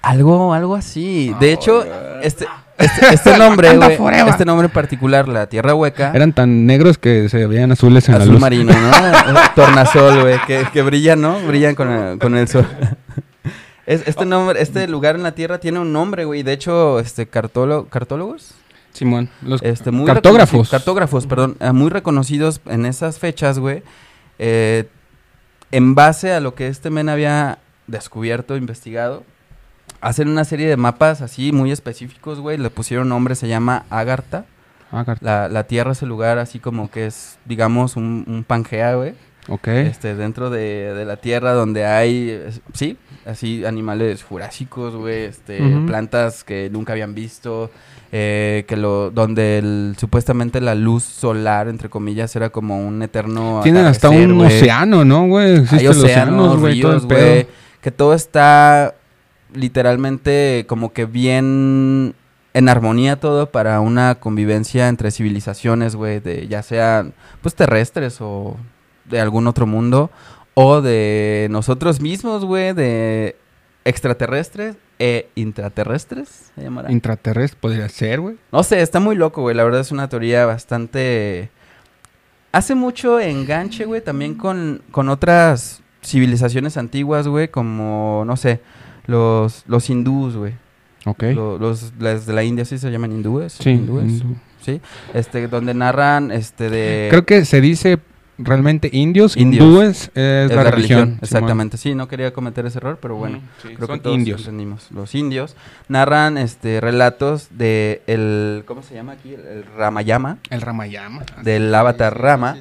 [0.00, 1.34] Algo, algo así.
[1.40, 1.90] De Ah, hecho, güey.
[2.22, 2.46] este,
[2.78, 7.28] este, este nombre, güey, este nombre en particular, la Tierra Hueca, Eran tan negros que
[7.28, 8.40] se veían azules en la azul luz.
[8.40, 9.34] marino, ¿no?
[9.54, 11.38] Tornasol, güey, que, que brillan, ¿no?
[11.46, 12.66] Brillan con el, con el sol.
[13.86, 16.42] Es- este nombre, este lugar en la Tierra tiene un nombre, güey.
[16.42, 18.52] De hecho, este cartólogo, cartólogos,
[18.92, 19.28] Simón.
[19.42, 20.70] Los este, muy cartógrafos.
[20.70, 23.82] Cartógrafos, perdón, eh, muy reconocidos en esas fechas, güey.
[24.38, 24.88] eh,
[25.72, 29.24] en base a lo que este men había descubierto, investigado,
[30.00, 32.56] hacen una serie de mapas así muy específicos, güey.
[32.58, 34.44] Le pusieron nombre, se llama Agartha.
[34.92, 38.94] Agar- La, la Tierra es el lugar así como que es, digamos, un, un Pangea,
[38.94, 39.14] güey.
[39.48, 39.68] Ok.
[39.68, 42.40] Este, dentro de, de la Tierra donde hay,
[42.72, 47.70] sí, así animales jurásicos, güey, este, plantas que nunca habían visto,
[48.12, 53.60] eh, que lo, donde el, supuestamente la luz solar, entre comillas, era como un eterno
[53.62, 54.46] Tienen hasta un güey.
[54.48, 55.64] océano, ¿no, güey?
[55.70, 56.80] Hay océanos, güey,
[57.80, 58.94] que todo está
[59.54, 62.14] literalmente como que bien
[62.52, 68.56] en armonía todo para una convivencia entre civilizaciones, güey, de ya sean pues terrestres o
[69.08, 70.10] de algún otro mundo
[70.54, 73.36] o de nosotros mismos, güey, de
[73.84, 76.90] extraterrestres e intraterrestres, se llamará.
[76.90, 78.36] Intraterrestre podría ser, güey.
[78.52, 79.54] No sé, está muy loco, güey.
[79.54, 81.50] La verdad es una teoría bastante...
[82.52, 88.60] Hace mucho enganche, güey, también con, con otras civilizaciones antiguas, güey, como, no sé,
[89.06, 90.54] los, los hindús, güey.
[91.04, 91.22] Ok.
[91.34, 93.52] Lo- Los, las de la India sí se llaman hindúes.
[93.52, 93.70] sí.
[93.70, 94.36] hindúes, hindú.
[94.62, 94.80] Sí.
[95.14, 97.08] Este, donde narran, este, de...
[97.10, 97.98] Creo que se dice
[98.38, 99.64] realmente indios, Indios.
[99.64, 101.18] hindúes es, la, religión.
[101.22, 101.76] Exactamente.
[101.78, 104.40] Sí, no quería cometer ese error, pero bueno, sí, creo son que todos indios.
[104.40, 104.90] entendimos.
[104.90, 105.56] Los indios
[105.88, 109.34] narran este relatos de el ¿cómo se llama aquí?
[109.34, 111.22] El, el Ramayama, El Ramayama.
[111.42, 112.56] del avatar Rama,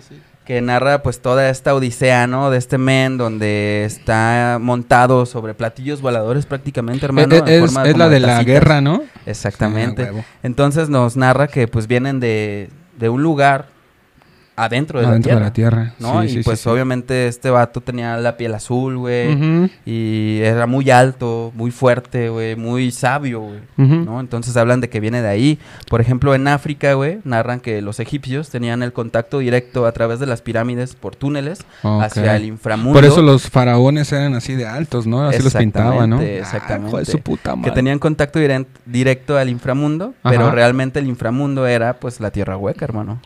[0.45, 2.51] que narra pues toda esta odisea, ¿no?
[2.51, 7.33] De este men donde está montado sobre platillos voladores prácticamente, hermano.
[7.35, 9.01] es en es- forma es como la de la guerra, ¿no?
[9.25, 10.11] Exactamente.
[10.43, 13.69] Entonces nos narra que pues vienen de, de un lugar
[14.57, 15.93] adentro de, Adentro la, de la tierra, tierra.
[15.99, 16.21] ¿no?
[16.21, 19.69] Sí, y sí, pues sí, obviamente este vato tenía la piel azul, güey.
[19.85, 23.59] Y era muy alto, muy fuerte, güey, muy sabio, güey.
[23.77, 24.19] ¿no?
[24.19, 25.59] Entonces hablan de que viene de ahí.
[25.89, 30.19] Por ejemplo, en África, güey, narran que los egipcios tenían el contacto directo a través
[30.19, 32.93] de las pirámides por túneles hacia el inframundo.
[32.93, 35.27] Por eso los faraones eran así de altos, ¿no?
[35.27, 36.21] Así los pintaban, ¿no?
[36.21, 37.71] Exactamente, Ah, de su puta que madre.
[37.71, 38.39] tenían contacto
[38.85, 40.29] directo al inframundo, Ajá.
[40.29, 43.19] pero realmente el inframundo era pues la tierra hueca, hermano.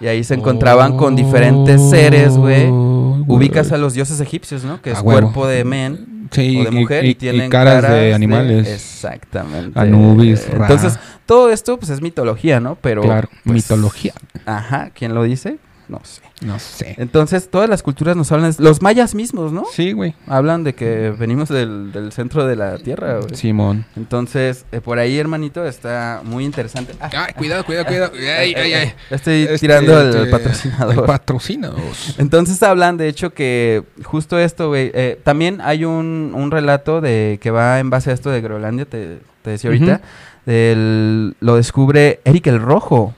[0.00, 2.66] Y ahí se encontraban con diferentes seres, güey.
[2.70, 4.82] Oh, Ubicas a los dioses egipcios, ¿no?
[4.82, 5.20] Que es A huevo.
[5.20, 8.68] cuerpo de men Sí, o de mujer y, tienen caras, de animales.
[8.68, 9.78] Exactamente.
[9.78, 10.66] Anubis, Ra.
[10.66, 12.76] Entonces, todo esto pues es mitología, ¿no?
[12.80, 14.14] Pero claro, pues, mitología.
[14.46, 15.58] Ajá, ¿quién lo dice?
[15.88, 16.22] No sé.
[16.40, 16.94] No sé.
[16.98, 19.64] Entonces, todas las culturas nos hablan, los mayas mismos, ¿no?
[19.72, 20.14] Sí, güey.
[20.26, 23.34] Hablan de que venimos del, del centro de la tierra, güey.
[23.36, 23.84] Simón.
[23.96, 26.94] Entonces, eh, por ahí, hermanito, está muy interesante.
[27.00, 28.12] Ah, Ay, cuidado, cuidado, cuidado.
[28.38, 28.92] Ay, ay, ay.
[29.10, 30.94] Estoy Este, tirando el, este, patrocinador.
[30.98, 32.14] el patrocinados.
[32.18, 34.90] Entonces hablan, de hecho, que justo esto, güey.
[34.94, 38.86] eh, también hay un, un relato de que va en base a esto de Groenlandia,
[38.86, 40.00] te, te decía ahorita.
[40.46, 43.14] del- lo descubre Eric el Rojo.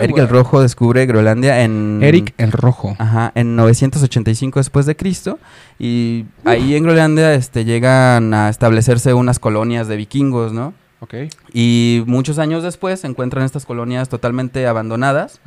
[0.00, 2.00] Eric el Rojo descubre Groenlandia en...
[2.02, 2.96] Eric el Rojo.
[2.98, 5.38] Ajá, en 985 después de Cristo
[5.78, 10.74] y ahí en Groenlandia este llegan a establecerse unas colonias de vikingos, ¿no?
[11.00, 11.14] Ok.
[11.52, 15.38] Y muchos años después se encuentran estas colonias totalmente abandonadas,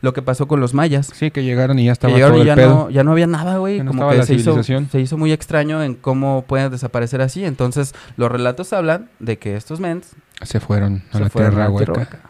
[0.00, 1.10] lo que pasó con los mayas.
[1.14, 2.74] Sí, que llegaron y ya Que estaba llegaron todo y el ya pedo.
[2.74, 3.80] no, ya no había nada, güey.
[3.80, 7.44] No Como que la se hizo, se hizo muy extraño en cómo pueden desaparecer así.
[7.44, 11.66] Entonces, los relatos hablan de que estos mens Se fueron a se la fueron tierra
[11.66, 12.20] a la tierra hueca.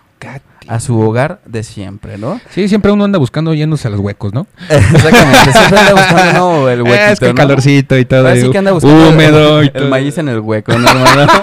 [0.66, 2.40] A su hogar de siempre, ¿no?
[2.50, 4.46] Sí, siempre uno anda buscando yéndose a los huecos, ¿no?
[4.68, 5.53] Exactamente.
[5.53, 6.68] Siempre anda buscando ¿no?
[6.70, 7.35] el huequito, es que ¿no?
[7.35, 8.20] calorcito y todo.
[8.20, 9.88] Ahora sí ahí, que anda buscando el- húmedo y el, todo.
[9.88, 11.33] maíz en el hueco, ¿no, hermano?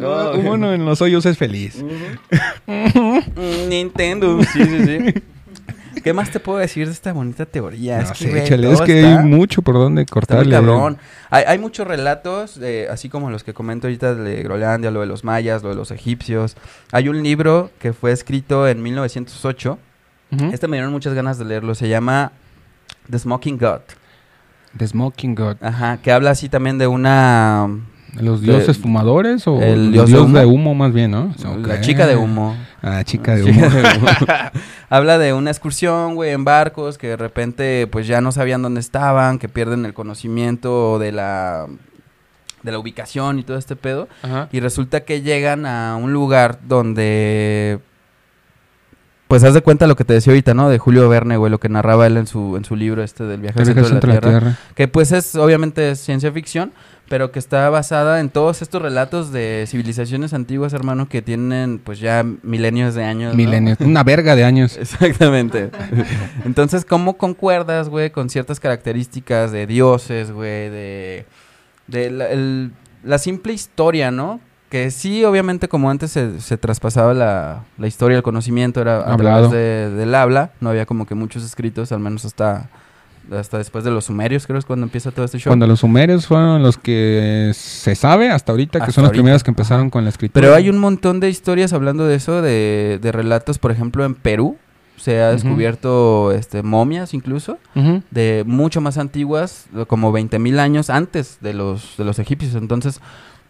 [0.00, 1.82] No, Uno en los hoyos es feliz.
[2.66, 5.22] Mm, Nintendo, sí, sí, sí.
[6.02, 7.98] ¿Qué más te puedo decir de esta bonita teoría?
[8.02, 10.50] No que, es que está- hay mucho por donde cortarle.
[10.50, 10.98] cabrón.
[11.30, 15.24] Hay, hay muchos relatos, así como los que comento ahorita de Groenlandia, lo de los
[15.24, 16.56] mayas, lo de los egipcios.
[16.92, 19.78] Hay un libro que fue escrito en 1908.
[20.32, 20.44] Ujú.
[20.52, 21.74] Este me dieron muchas ganas de leerlo.
[21.74, 22.32] Se llama
[23.10, 23.80] The Smoking God.
[24.76, 25.56] The Smoking God.
[25.60, 27.68] Ajá, que habla así también de una...
[28.20, 30.72] ¿Los De- dioses fumadores o el dios dios, de de, humo?
[30.74, 31.34] más bien, no?
[31.66, 32.56] La chica de humo.
[32.86, 33.66] Ah, chica de humo.
[34.90, 38.80] Habla de una excursión, güey, en barcos que de repente pues ya no sabían dónde
[38.80, 41.66] estaban, que pierden el conocimiento de la
[42.62, 44.48] de la ubicación y todo este pedo Ajá.
[44.50, 47.78] y resulta que llegan a un lugar donde
[49.28, 50.68] pues haz de cuenta lo que te decía ahorita, ¿no?
[50.68, 53.40] De Julio Verne, güey, lo que narraba él en su en su libro este del
[53.40, 54.56] viaje al centro de la de la Tierra, Tierra.
[54.74, 56.72] que pues es obviamente es ciencia ficción,
[57.08, 61.98] pero que está basada en todos estos relatos de civilizaciones antiguas, hermano, que tienen pues
[62.00, 63.32] ya milenios de años.
[63.32, 63.36] ¿no?
[63.36, 63.78] Milenios.
[63.80, 64.76] Una verga de años.
[64.80, 65.70] Exactamente.
[66.44, 71.26] Entonces, ¿cómo concuerdas, güey, con ciertas características de dioses, güey, de,
[71.86, 74.40] de la, el- la simple historia, ¿no?
[74.70, 79.12] Que sí, obviamente, como antes se, se traspasaba la, la historia, el conocimiento, era a
[79.12, 79.50] Hablado.
[79.50, 82.70] través de- del habla, no había como que muchos escritos, al menos hasta,
[83.32, 85.50] hasta después de los sumerios, creo es cuando empieza todo este show.
[85.50, 89.22] Cuando los sumerios fueron los que se sabe hasta ahorita, que Hasta son los ahorita.
[89.22, 90.40] primeros que empezaron con la escritura.
[90.40, 94.14] Pero hay un montón de historias hablando de eso, de, de relatos, por ejemplo, en
[94.14, 94.56] Perú.
[94.96, 97.58] Se ha descubierto este, momias incluso.
[98.10, 102.54] De mucho más antiguas, como 20.000 años antes de los de los egipcios.
[102.54, 103.00] Entonces,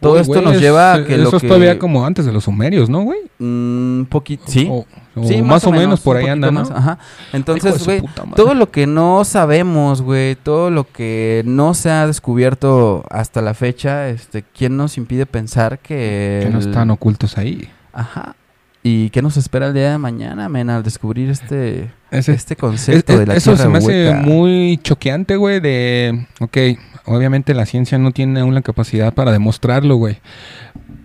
[0.01, 2.25] todo Uy, esto güey, nos lleva a que Eso lo es que todavía como antes
[2.25, 3.19] de los sumerios, ¿no, güey?
[3.39, 6.61] un poquito, sí, O, o sí, más, o menos, por ahí poquito anda, ¿no?
[6.61, 6.99] Ajá.
[7.33, 8.01] Entonces, güey,
[8.35, 13.53] todo lo que no sabemos, güey, todo lo que no se ha descubierto hasta la
[13.53, 17.69] fecha, este, ¿quién nos impide pensar que que no están ocultos ahí.
[17.93, 18.35] Ajá.
[18.83, 22.59] ¿Y qué nos espera el día de mañana, men, al descubrir este Ese- este Es-
[22.59, 26.27] concepto es- de la eso tierra se me hace muy choqueante, güey, de...
[26.39, 26.57] Ok,
[27.05, 30.17] obviamente la ciencia no tiene aún la capacidad para demostrarlo, güey.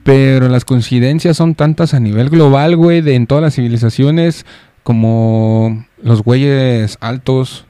[0.02, 4.46] Pero las coincidencias son tantas a nivel global, güey, de en todas las civilizaciones,
[4.82, 7.66] como los güeyes altos,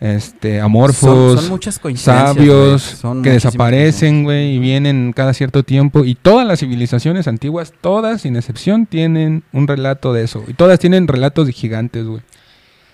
[0.00, 6.04] este, amorfos, son, son sabios, son que desaparecen, güey, y vienen cada cierto tiempo.
[6.04, 10.42] Y todas las civilizaciones antiguas, todas sin excepción, tienen un relato de eso.
[10.48, 12.22] Y todas tienen relatos de gigantes, güey.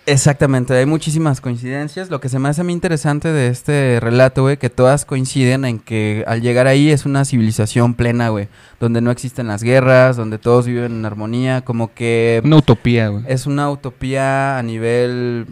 [0.09, 2.11] Exactamente, hay muchísimas coincidencias.
[2.11, 5.64] Lo que se me hace a mí interesante de este relato, güey, que todas coinciden
[5.64, 10.16] en que al llegar ahí es una civilización plena, güey, donde no existen las guerras,
[10.16, 13.25] donde todos viven en armonía, como que Una utopía, güey.
[13.27, 15.47] es una utopía a nivel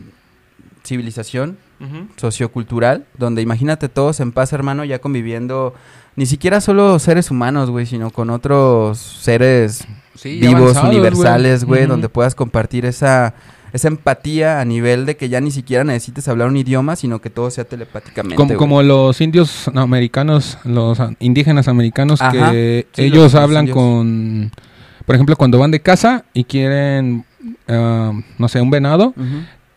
[0.85, 1.59] civilización,
[2.17, 5.75] sociocultural, donde imagínate todos en paz, hermano, ya conviviendo,
[6.17, 12.09] ni siquiera solo seres humanos, güey, sino con otros seres Sí, vivos, universales, güey, donde
[12.09, 13.35] puedas compartir esa,
[13.75, 17.29] esa empatía a nivel de que ya ni siquiera necesites hablar un idioma, sino que
[17.29, 18.55] todo sea telepáticamente.
[18.57, 22.53] Como, los indios americanos, los indígenas americanos, Ajá.
[22.53, 24.53] que Sí, ellos los- los hablan con,
[25.05, 27.25] por ejemplo, cuando van de casa y quieren,
[27.69, 29.13] ah, no sé, un venado,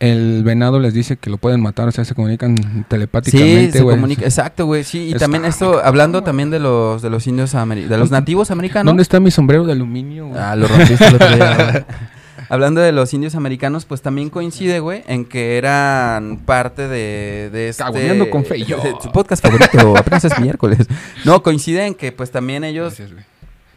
[0.00, 3.82] el venado les dice que lo pueden matar, o sea, se comunican Sí, telepáticamente, se
[3.82, 3.96] güey.
[3.96, 7.50] comunica, exacto, güey, sí, y Está también esto, hablando también de los, de los indios,
[7.50, 8.86] de los ¿Dónde- nativos americanos.
[8.86, 10.30] ¿Dónde está mi sombrero de aluminio?
[10.36, 11.84] Ah, lo rompiste el otro día, güey.
[12.48, 17.68] Hablando de los indios americanos, pues también coincide, güey, en que eran parte de, de
[17.68, 17.84] este...
[18.30, 18.78] Con fe y yo.
[18.78, 20.86] de su podcast favorito, apenas es miércoles.
[21.24, 23.18] No, coincide en que pues también ellos Gracias,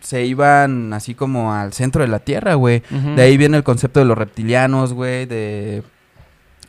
[0.02, 2.82] se iban así como al centro de la Tierra, güey.
[3.16, 5.84] De ahí viene el concepto de los reptilianos, güey, de...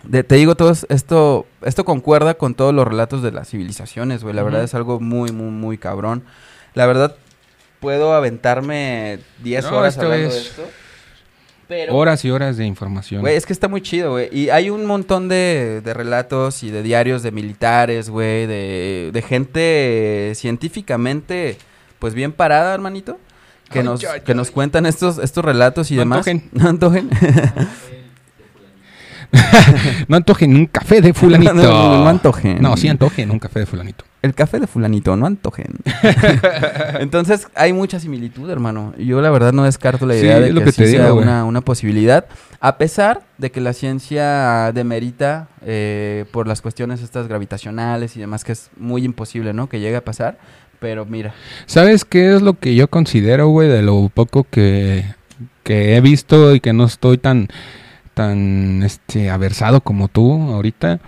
[0.05, 4.23] de- te digo, todo es- esto, esto concuerda con todos los relatos de las civilizaciones,
[4.23, 4.35] güey.
[4.35, 6.25] La verdad es algo muy, muy, muy cabrón.
[6.75, 7.15] La verdad,
[7.81, 10.63] puedo aventarme 10 No, horas hablando de es- esto.
[11.73, 13.23] Pero, Horas y horas de información.
[13.23, 14.29] güey, es que está muy chido, güey.
[14.31, 19.23] Y hay un montón de, de relatos y de diarios de militares, güey, de, de
[19.23, 21.57] gente científicamente,
[21.99, 23.19] pues bien parada, hermanito.
[23.71, 24.37] Que, Ay, nos, ay, que ay.
[24.37, 26.19] nos cuentan estos, estos relatos y No demás.
[26.29, 26.51] antojen.
[26.53, 27.09] No antojen.
[30.09, 31.55] No antojen un café de fulanito.
[31.55, 32.61] No, no, no antojen.
[32.61, 34.05] No, sí antojen un café de fulanito.
[34.23, 35.67] El café de fulanito, no antojen.
[37.01, 38.95] Entonces, hay mucha similitud, hermano.
[38.97, 41.07] Yo la verdad no descarto la Sí, idea de es lo que, que te sea
[41.07, 42.27] digo, una, una posibilidad.
[42.61, 48.45] A pesar de que la ciencia demerita eh, por las cuestiones estas gravitacionales y demás,
[48.45, 49.69] que es muy imposible, ¿no?
[49.69, 50.39] Que llegue a pasar.
[50.79, 51.35] Pero mira.
[51.67, 55.05] ¿Sabes qué es lo que yo considero, güey, de lo poco que,
[55.65, 57.49] que he visto y que no estoy tan,
[58.15, 61.01] tan, este, aversado como tú ahorita?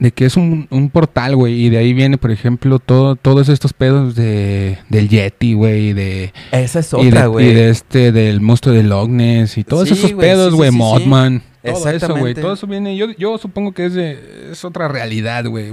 [0.00, 3.50] De que es un, un portal, güey, y de ahí viene, por ejemplo, todo, todos
[3.50, 7.50] estos pedos de, del Yeti, güey, y de, Esa es y, otra, güey.
[7.50, 10.76] y de este, del monstruo de Loch Ness, y todos Sí, esos pedos, güey, sí,
[10.76, 10.78] sí.
[10.82, 14.88] Mothman, todo eso, güey, todo eso viene, yo, yo supongo que es, de, es otra
[14.88, 15.70] realidad, güey,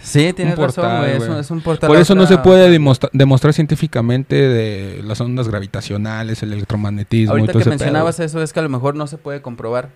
[0.00, 1.16] Sí, tienes razón, portal, güey.
[1.16, 1.88] Es, un- es un portal.
[1.88, 7.40] Por eso no se puede demostra- demostrar científicamente de las ondas gravitacionales, el electromagnetismo y
[7.40, 8.26] Ahorita todo que ese mencionabas pedo.
[8.26, 9.88] eso, es que a lo mejor no se puede comprobar.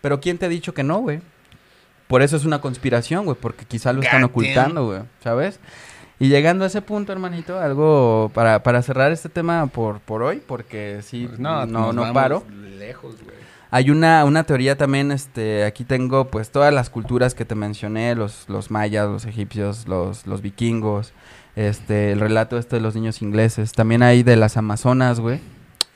[0.00, 1.20] Pero ¿quién te ha dicho que no, güey?
[2.12, 5.58] Por eso es una conspiración, güey, porque quizá lo están ocultando, güey, ¿sabes?
[6.20, 10.42] Y llegando a ese punto, hermanito, algo para, para cerrar este tema por, por hoy,
[10.46, 12.44] porque sí, Pues no, no, nos vamos paro.
[12.78, 13.34] lejos, güey.
[13.70, 18.14] Hay una, una teoría también, este, aquí tengo pues todas las culturas que te mencioné,
[18.14, 21.14] los, los mayas, los egipcios, los, los vikingos,
[21.56, 23.72] este, el relato este de los niños ingleses.
[23.72, 25.40] También hay de las amazonas, güey,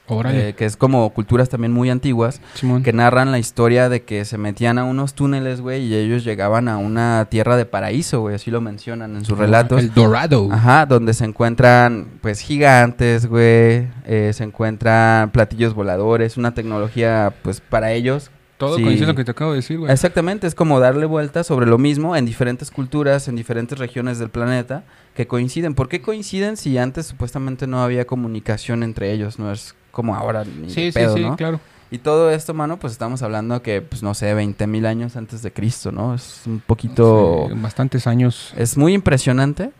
[0.08, 2.82] eh, que es como culturas también muy antiguas, Simón.
[2.82, 6.68] que narran la historia de que se metían a unos túneles, güey, y ellos llegaban
[6.68, 9.80] a una tierra de paraíso, güey, así lo mencionan en sus relatos.
[9.80, 10.48] El Dorado.
[10.52, 17.60] Ajá, donde se encuentran, pues, gigantes, güey, eh, se encuentran platillos voladores, una tecnología, pues,
[17.60, 18.30] para ellos.
[18.58, 18.82] Todo sí.
[18.82, 19.92] coincide con lo que te acabo de decir, güey.
[19.92, 24.30] Exactamente, es como darle vuelta sobre lo mismo en diferentes culturas, en diferentes regiones del
[24.30, 25.74] planeta, que coinciden.
[25.74, 29.38] ¿Por qué coinciden si antes supuestamente no había comunicación entre ellos?
[29.38, 31.36] No es como ahora ni Sí, de sí, pedo, sí, ¿no?
[31.36, 31.58] claro.
[31.90, 35.40] Y todo esto, mano, pues estamos hablando que, pues, no sé, 20 mil años antes
[35.42, 36.14] de Cristo, ¿no?
[36.14, 37.46] Es un poquito...
[37.48, 38.52] Sí, bastantes años.
[38.56, 39.70] Es muy impresionante,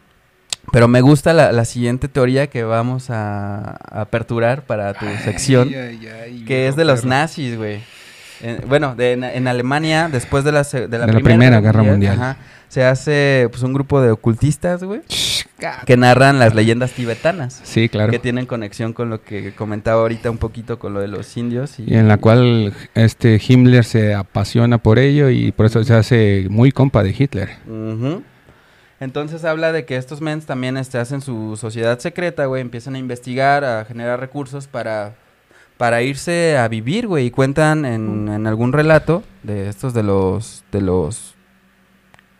[0.73, 5.69] pero me gusta la, la siguiente teoría que vamos a, a aperturar para tu sección,
[5.69, 7.81] que es de los nazis, güey.
[8.41, 11.83] En- bueno, de- en, en Alemania, después de la, de la, De la Primera Guerra
[11.83, 12.15] Mundial.
[12.15, 12.37] ajá,
[12.69, 15.01] se hace pues un grupo de ocultistas, güey,
[15.87, 18.11] que narran las leyendas tibetanas, Sí, claro.
[18.13, 21.79] que tienen conexión con lo que comentaba ahorita un poquito con lo de los indios.
[21.79, 25.95] Y, Y en la cual este Himmler se apasiona por ello y por eso se
[25.95, 27.49] hace muy compa de Hitler.
[28.99, 32.99] Entonces habla de que estos mens también este, hacen su sociedad secreta, güey, empiezan a
[32.99, 35.15] investigar, a generar recursos para,
[35.77, 40.65] para irse a vivir, güey, y cuentan en, en algún relato de estos de los,
[40.73, 41.35] de los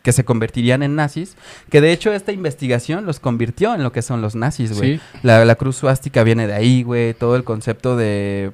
[0.07, 1.35] que se convertirían en nazis,
[1.69, 4.95] que de hecho esta investigación los convirtió en lo que son los nazis, güey.
[4.99, 5.01] Sí.
[5.21, 7.13] La, la cruz suástica viene de ahí, güey.
[7.13, 8.51] Todo el concepto de,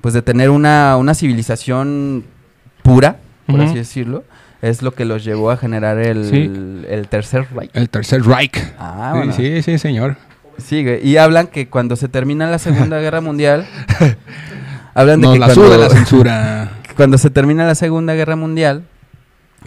[0.00, 2.22] pues, de tener una, una civilización
[2.84, 3.16] pura,
[3.48, 4.22] por así decirlo,
[4.62, 6.48] es lo que los llevó a generar el, Sí.
[6.88, 7.70] el tercer Reich.
[7.74, 8.56] El tercer Reich.
[8.78, 9.32] Ah, bueno.
[9.32, 10.16] sí, sí, señor.
[10.58, 11.04] Sí, güey.
[11.04, 13.66] Y hablan que cuando se termina la Segunda Guerra Mundial,
[14.94, 16.70] hablan de Nos que la cuando, la censura.
[16.96, 18.84] cuando se termina la Segunda Guerra Mundial,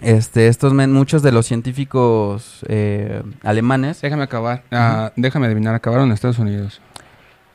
[0.02, 4.62] este, estos men- muchos de los científicos eh, alemanes, Déjame acabar.
[4.70, 6.80] Ah, déjame adivinar, acabaron en Estados Unidos.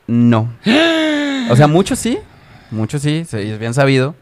[0.06, 0.52] no.
[1.50, 2.18] O sea, muchos sí,
[2.70, 4.14] muchos sí, es bien sabido,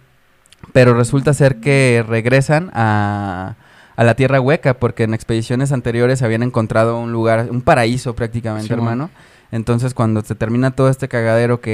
[0.72, 3.54] pero resulta ser que regresan a,
[3.94, 8.74] a la Tierra Hueca porque en expediciones anteriores habían encontrado un lugar, un paraíso prácticamente,
[8.74, 9.08] hermano.
[9.52, 11.70] Entonces, cuando se termina todo este cagadero que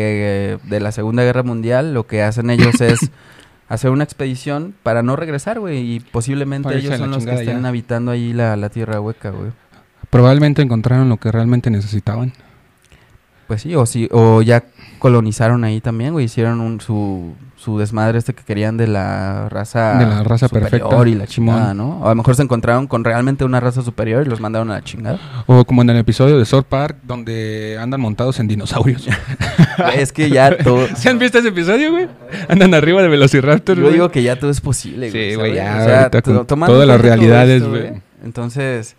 [0.54, 3.10] eh, de la Segunda Guerra Mundial, lo que hacen ellos es
[3.68, 7.68] hacer una expedición para no regresar, güey, y posiblemente ellos son los que estén ya.
[7.68, 9.52] habitando ahí la, la Tierra Hueca, güey.
[10.10, 12.32] Probablemente encontraron lo que realmente necesitaban.
[13.48, 14.62] Pues sí, o sí, o ya
[14.98, 19.98] colonizaron ahí también, güey, hicieron un, su, su desmadre este que querían de la raza
[19.98, 22.00] De la raza perfecta, y la chingada, ¿no?
[22.00, 24.74] O a lo mejor se encontraron con realmente una raza superior y los mandaron a
[24.74, 25.18] la chingada.
[25.46, 29.08] O como en el episodio de South Park, donde andan montados en dinosaurios.
[29.94, 30.86] Es que ya todo...
[30.96, 32.08] ¿Se han visto ese episodio, güey?
[32.48, 33.94] Andan arriba de Velociraptor, Yo güey.
[33.94, 35.30] digo que ya todo es posible, güey.
[35.30, 37.92] Sí, güey, ya, O sea, con todas las realidades, esto, güey.
[38.22, 38.96] Entonces,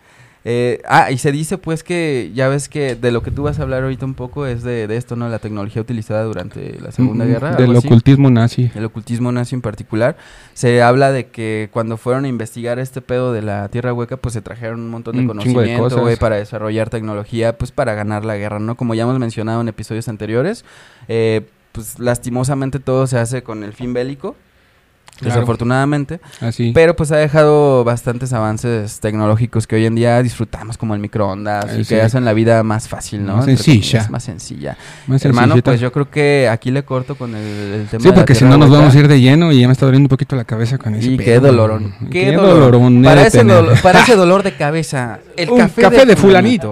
[0.52, 3.60] eh, ah, y se dice pues que ya ves que de lo que tú vas
[3.60, 5.30] a hablar ahorita un poco es de, de esto, ¿no?
[5.30, 7.56] La tecnología utilizada durante la Segunda Mm, Guerra.
[7.56, 8.72] Del ocultismo nazi.
[8.74, 10.18] El ocultismo nazi en particular.
[10.56, 14.34] Se habla de que cuando fueron a investigar este pedo de la Tierra Hueca, pues
[14.34, 18.36] se trajeron un montón de Un conocimiento, güey, para desarrollar tecnología, pues para ganar la
[18.36, 18.74] guerra, ¿no?
[18.76, 20.66] Como ya hemos mencionado en episodios anteriores,
[21.08, 24.36] eh, pues lastimosamente todo se hace con el fin bélico.
[25.20, 25.36] Claro.
[25.36, 26.72] Desafortunadamente, Así.
[26.74, 31.66] pero pues ha dejado bastantes avances tecnológicos que hoy en día disfrutamos como el microondas
[31.74, 33.36] Eh, y que hacen la vida más fácil, ¿no?
[33.38, 34.08] Más sencilla.
[34.10, 34.78] Más sencilla.
[35.08, 38.10] Más Hermano, pues yo creo que aquí le corto con el, el tema Sí, de
[38.10, 40.06] la porque si no nos vamos a ir de lleno y ya me está doliendo
[40.06, 41.26] un poquito la cabeza con ese Y pedo.
[41.26, 41.94] qué dolorón.
[42.10, 43.04] Qué, Qué, dolorón.
[43.04, 43.44] Para ese,
[43.84, 46.72] para dolor de cabeza, el Un café, de fulanito.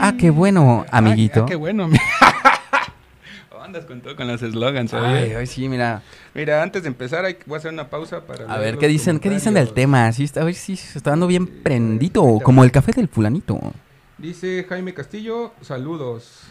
[0.00, 1.42] Ah, qué bueno, amiguito.
[1.42, 1.88] Ah, qué bueno.
[1.88, 1.98] ami-
[3.68, 6.00] Andas con todo con los eslogans, Ay, ay, sí, mira.
[6.32, 9.18] Mira, antes de empezar hay- voy a hacer una pausa para A ver, ¿qué dicen,
[9.18, 10.10] ¿qué dicen del tema?
[10.12, 13.60] Sí, está, hoy sí se está dando bien prendito, como el café del fulanito.
[14.16, 16.44] Dice Jaime Castillo, saludos.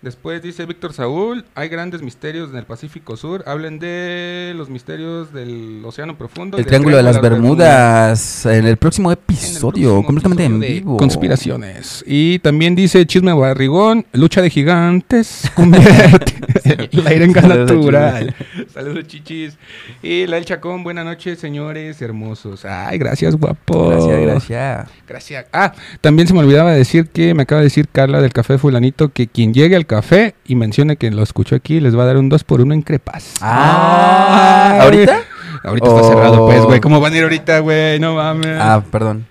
[0.00, 3.42] Después dice Víctor Saúl, hay grandes misterios en el Pacífico Sur.
[3.48, 6.56] Hablen de los misterios del Océano Profundo.
[6.56, 10.80] El Triángulo de las Bermudas en el próximo En el episodio, próximo completamente en episodio
[10.82, 10.96] vivo.
[10.98, 12.04] Conspiraciones.
[12.06, 18.36] Y también dice Chisme Barrigón, lucha de gigantes, gas Saludos, natural.
[18.72, 19.58] Saludos, chichis.
[20.00, 22.64] Y la El Chacón, buenas noches, señores hermosos.
[22.64, 23.88] Ay, gracias, guapo.
[23.88, 24.90] Gracias, gracias.
[25.08, 25.46] Gracias.
[25.52, 29.08] Ah, también se me olvidaba decir que me acaba de decir Carla del Café Fulanito
[29.08, 32.16] que quien llegue al café y mencione que lo escuchó aquí les va a dar
[32.18, 33.32] un 2 por 1 en crepas.
[33.42, 34.78] Ah.
[34.82, 35.20] ¿ahorita?
[35.64, 36.08] Ahorita está Oh.
[36.08, 36.80] cerrado, pues, güey.
[36.80, 37.98] ¿Cómo van a ir ahorita, güey?
[37.98, 38.56] No mames.
[38.60, 39.26] Ah, perdón.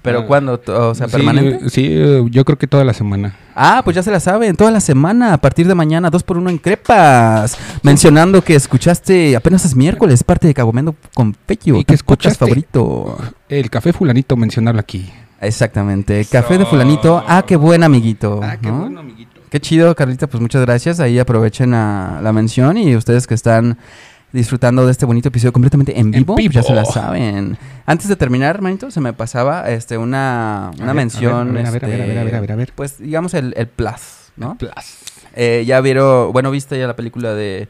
[0.00, 0.26] ¿Pero Ah.
[0.26, 0.60] cuándo?
[0.68, 1.68] O sea, permanente.
[1.68, 1.92] Sí,
[2.30, 3.34] yo creo que toda la semana.
[3.56, 6.38] Ah, pues ya se la saben, toda la semana, a partir de mañana, dos por
[6.38, 7.58] uno en crepas.
[7.82, 12.38] Mencionando que escuchaste, apenas es miércoles, parte de Cagomeando con Peyo, Y que podcast escuchaste.
[12.38, 13.18] favorito.
[13.48, 15.10] El Café Fulanito, mencionarlo aquí.
[15.40, 18.40] Exactamente, café de fulanito, ah, qué buen amiguito.
[18.42, 18.78] Ah, qué ¿no?
[18.80, 19.35] bueno, amiguito.
[19.50, 21.00] Qué chido, Carlita, pues muchas gracias.
[21.00, 23.78] Ahí aprovechen a- la mención y ustedes que están
[24.32, 27.56] disfrutando de este bonito episodio completamente en vivo, pues ya se la saben.
[27.86, 31.48] Antes de terminar, hermanito, se me pasaba este una, una A ver, mención.
[31.50, 32.72] A ver, a ver, a ver, a ver, a ver, a ver, a ver.
[32.74, 34.56] Pues digamos el, el plus, ¿no?
[34.58, 34.72] Plus.
[35.34, 37.68] Eh, ya vieron, bueno, viste ya la película de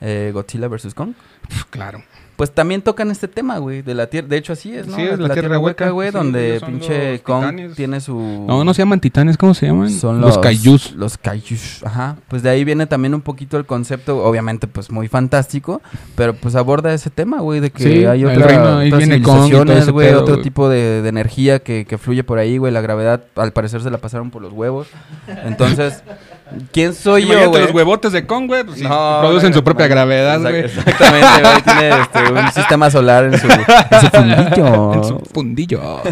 [0.00, 0.94] eh, Godzilla vs.
[0.94, 1.14] Kong.
[1.48, 2.02] Pf, Claro.
[2.36, 4.26] Pues también tocan este tema, güey, de la tierra.
[4.26, 4.96] De hecho, así es, ¿no?
[4.96, 7.76] Sí, es la tierra hueca, güey, sí, donde pinche Kong titanes.
[7.76, 8.18] tiene su.
[8.18, 9.90] No, no se llaman titanes, ¿cómo se llaman?
[9.90, 10.92] Son los los, kaijus.
[10.92, 12.16] Los kaijus, ajá.
[12.28, 15.80] Pues de ahí viene también un poquito el concepto, obviamente, pues muy fantástico,
[16.16, 20.08] pero pues aborda ese tema, güey, de que Sí, hay otra, reino, otras civilizaciones, güey,
[20.08, 20.42] pedo, otro güey.
[20.42, 22.72] tipo de, de energía que, que fluye por ahí, güey.
[22.72, 24.88] La gravedad, al parecer, se la pasaron por los huevos.
[25.44, 26.02] Entonces,
[26.72, 27.62] ¿quién soy yo, Imagínate güey?
[27.64, 28.64] los huevotes de Kong, güey.
[28.64, 30.64] Pues, sí, No, producen no, su propia no, gravedad, exact- güey.
[30.64, 31.62] Exactamente, güey.
[31.64, 34.92] Tiene este, un sistema solar en su, en su fundillo.
[34.94, 36.02] En su fundillo.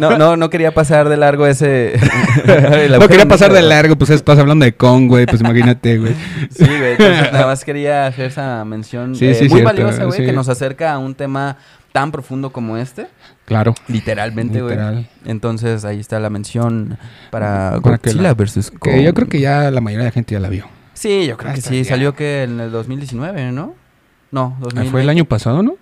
[0.00, 1.98] No, no, no quería pasar de largo ese.
[2.90, 5.26] no quería pasar de largo, pues estás hablando de Kong, güey.
[5.26, 6.14] Pues imagínate, güey.
[6.50, 6.92] Sí, güey.
[6.92, 10.26] entonces nada más quería hacer esa mención Sí, eh, sí, muy cierto, valiosa, güey, sí.
[10.26, 11.56] que nos acerca a un tema
[11.92, 13.06] tan profundo como este.
[13.48, 13.74] Claro.
[13.88, 14.74] Literalmente, güey.
[14.76, 15.08] Literal.
[15.24, 16.98] Entonces ahí está la mención
[17.30, 18.70] para, Godzilla la- vs.
[18.78, 18.92] Kong.
[18.92, 20.66] Que yo creo que ya la mayoría de la gente ya la vio.
[20.92, 21.82] Sí, yo creo que sí.
[21.82, 21.88] ya.
[21.88, 23.74] Salió que en el 2019, ¿no?
[24.30, 24.90] No, 2020.
[24.90, 25.76] ¿Fue el año pasado, no?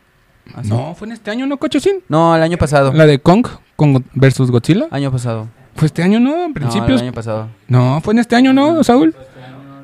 [0.54, 0.68] ¿Ah, sí?
[0.70, 1.96] No, fue en este año, ¿no, Cochocín?
[2.08, 2.92] No, el año pasado.
[2.92, 3.44] La de Kong
[3.74, 4.86] con versus Godzilla.
[4.92, 5.48] Año pasado.
[5.74, 6.44] ¿Fue este año, no?
[6.44, 7.00] En No, principios.
[7.00, 7.48] el año pasado.
[7.66, 9.14] No, fue en este año, ¿no, Saúl?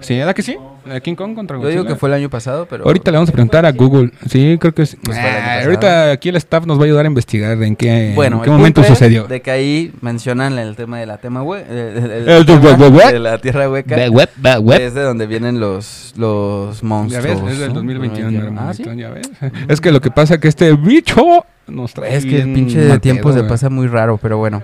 [0.00, 0.56] Sí, ¿verdad que sí?
[0.84, 1.80] La de King Kong contra Yo Godzilla.
[1.82, 2.84] digo que fue el año pasado, pero...
[2.84, 4.10] Ahorita le vamos a preguntar a Google.
[4.28, 4.96] Sí, creo que sí.
[5.02, 8.38] Pues Ah, ahorita aquí el staff nos va a ayudar a investigar en qué, Bueno,
[8.38, 9.28] en qué momento es sucedió.
[9.28, 11.64] De que ahí mencionan el tema de la tema eh,
[13.12, 13.94] de la tierra hueca.
[13.94, 14.80] Be- web, be- web.
[14.80, 17.24] Es de donde vienen los, los Ya monstruos.
[17.44, 17.74] ves, es del ¿no?
[17.74, 18.84] 2021, Ah, ¿sí?
[18.96, 19.30] ya ves.
[19.68, 23.00] Es que lo que pasa que este bicho nos trae Es que el pinche mal
[23.00, 24.62] tiempo se pasa muy raro, pero bueno.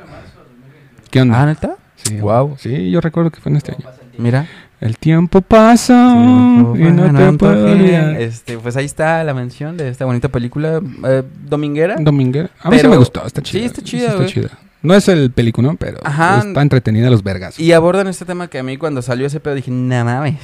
[1.11, 1.43] ¿Qué onda?
[1.43, 1.77] Ah, ¿neta?
[1.97, 2.57] sí, guau.
[2.59, 3.85] Sí, yo recuerdo que fue en este año.
[4.19, 4.47] Mira.
[4.81, 8.21] El tiempo pasa y no te puedo olvidar.
[8.21, 11.97] Este, pues ahí está la mención de esta bonita película eh, dominguera.
[11.99, 12.51] Dominguera.
[12.61, 13.67] A mí sí Pero- me gustó, está sí, chida.
[13.67, 14.51] está chida.
[14.81, 16.45] No es el peliculón, pero Ajá.
[16.47, 17.59] está entretenida los vergas.
[17.59, 20.37] Y abordan este tema que a mí cuando salió ese pedo dije, no mames.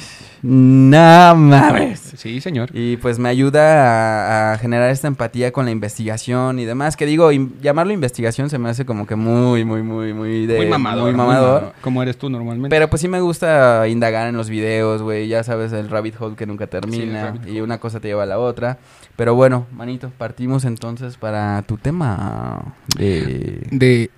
[0.47, 2.13] No mames.
[2.19, 2.69] Sí, señor.
[2.75, 6.99] Y pues me ayuda a, a generar esta empatía con la investigación y demás.
[6.99, 10.57] Que digo, in- llamarlo investigación se me hace como que muy, muy, muy, muy de...
[10.59, 11.05] muy mamador.
[11.05, 11.73] Muy mamador.
[11.81, 12.69] Como eres tú normalmente.
[12.69, 15.29] Pero pues sí me gusta indagar en los videos, güey.
[15.29, 17.37] Ya sabes, el rabbit hole que nunca termina.
[17.47, 18.77] y una cosa te lleva a la otra.
[19.17, 23.67] Pero bueno, manito, partimos entonces para tu tema de...
[23.71, 24.11] de...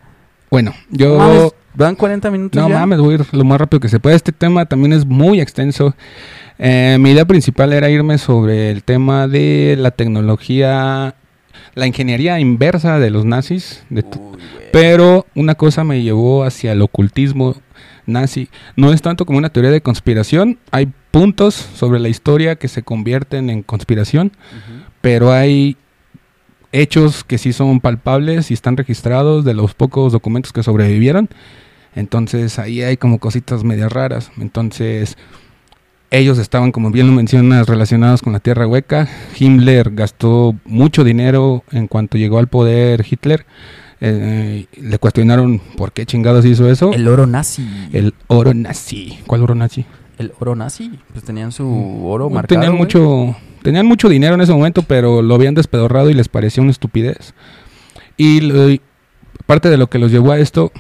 [0.51, 1.19] Bueno, yo...
[1.19, 2.79] Mames, ¿Van 40 minutos No ya?
[2.79, 4.17] mames, voy a ir lo más rápido que se pueda.
[4.17, 5.95] Este tema también es muy extenso.
[6.59, 11.15] Eh, mi idea principal era irme sobre el tema de la tecnología,
[11.75, 13.85] la ingeniería inversa de los nazis.
[13.91, 14.39] de Uy,
[14.73, 17.57] pero una cosa me llevó hacia el ocultismo
[18.07, 18.49] nazi.
[18.77, 20.59] No es tanto como una teoría de conspiración.
[20.71, 24.33] Hay puntos sobre la historia que se convierten en conspiración,
[25.01, 25.77] pero hay
[26.73, 31.29] hechos que sí son palpables y están registrados de los pocos documentos que sobrevivieron.
[31.97, 34.31] Entonces ahí hay como cositas medias raras.
[34.39, 35.17] Entonces
[36.11, 39.09] ellos estaban, como bien lo mencionas, relacionados con la Tierra Hueca.
[39.37, 43.45] Himmler gastó mucho dinero en cuanto llegó al poder Hitler.
[44.01, 46.93] Eh, le cuestionaron por qué chingados hizo eso.
[46.93, 47.67] El oro nazi.
[47.93, 49.19] El oro nazi.
[49.27, 49.87] ¿Cuál oro nazi?
[50.19, 50.93] El oro nazi.
[51.13, 51.67] Pues tenían su
[52.07, 52.61] oro No, marcado.
[52.61, 56.63] tenían mucho tenían mucho dinero en ese momento pero lo habían despedorrado y les parecía
[56.63, 57.35] una estupidez
[58.17, 58.81] y
[59.47, 60.71] parte de lo que los llevó a esto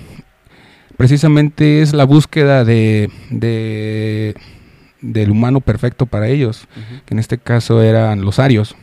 [0.97, 4.35] precisamente es la búsqueda de, de-
[5.01, 6.67] del humano perfecto para ellos
[7.05, 8.75] que en este caso eran los arios.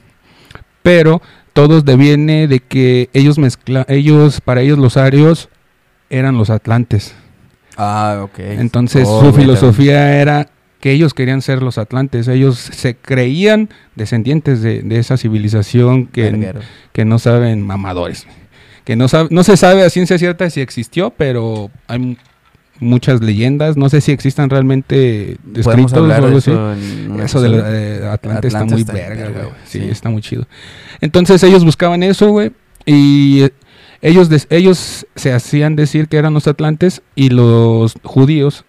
[0.82, 1.22] Pero
[1.54, 5.50] todos deviene de que ellos mezcla ellos para ellos los arios
[6.10, 7.16] eran los atlantes.
[7.78, 8.38] Ah, ok.
[8.40, 10.48] entonces Oh, su filosofía era
[10.80, 16.30] que ellos querían ser los atlantes, ellos se creían descendientes de, de esa civilización que,
[16.92, 18.28] que no saben mamadores,
[18.86, 22.16] que no, sabe, no se sabe a ciencia cierta si existió, pero hay mu-
[22.80, 26.52] muchas leyendas, no sé si existan realmente Podemos descritos o de algo así.
[27.24, 27.64] eso de episodio.
[27.68, 29.46] eh, Atlante está muy está verga, güey.
[29.66, 29.90] Sí, Sí.
[29.90, 30.48] está muy chido.
[31.00, 32.52] Entonces ellos buscaban eso, güey.
[32.86, 33.54] Y eh,
[34.02, 38.66] ellos, des- ellos se hacían decir que eran los atlantes y los judíos,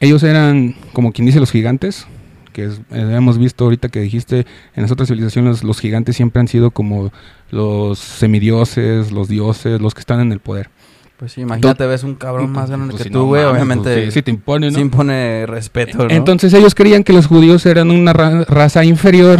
[0.00, 2.06] ellos eran como quien dice los gigantes,
[2.50, 4.46] que es- eh, hemos visto ahorita que dijiste
[4.76, 7.10] en las otras civilizaciones los gigantes siempre han sido como
[7.50, 10.68] los semidioses, los dioses, los que están en el poder.
[11.16, 13.44] Pues sí, imagínate, ves un cabrón más grande Pues que si tú, güey.
[13.44, 14.74] Obviamente pues sí, sí te impone, ¿no?
[14.76, 16.10] sí impone respeto, ¿no?
[16.10, 19.38] Entonces ellos creían que los judíos eran una ra- raza inferior,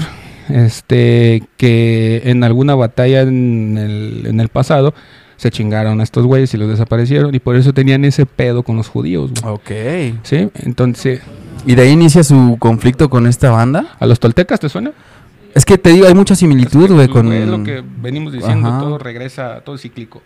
[0.48, 4.94] este, que en alguna batalla en el, en el pasado
[5.36, 8.76] se chingaron a estos güeyes y los desaparecieron y por eso tenían ese pedo con
[8.76, 9.30] los judíos.
[9.40, 9.54] güey.
[9.54, 10.18] Ok.
[10.22, 10.50] ¿Sí?
[10.56, 11.20] Entonces,
[11.66, 13.96] ¿Y de ahí inicia su conflicto con esta banda?
[13.98, 14.92] ¿a los toltecas te suena?
[15.54, 17.32] Es que te digo, hay mucha similitud, güey, con...
[17.32, 18.78] Es lo que venimos diciendo, Ajá.
[18.80, 20.22] todo regresa, todo es cíclico.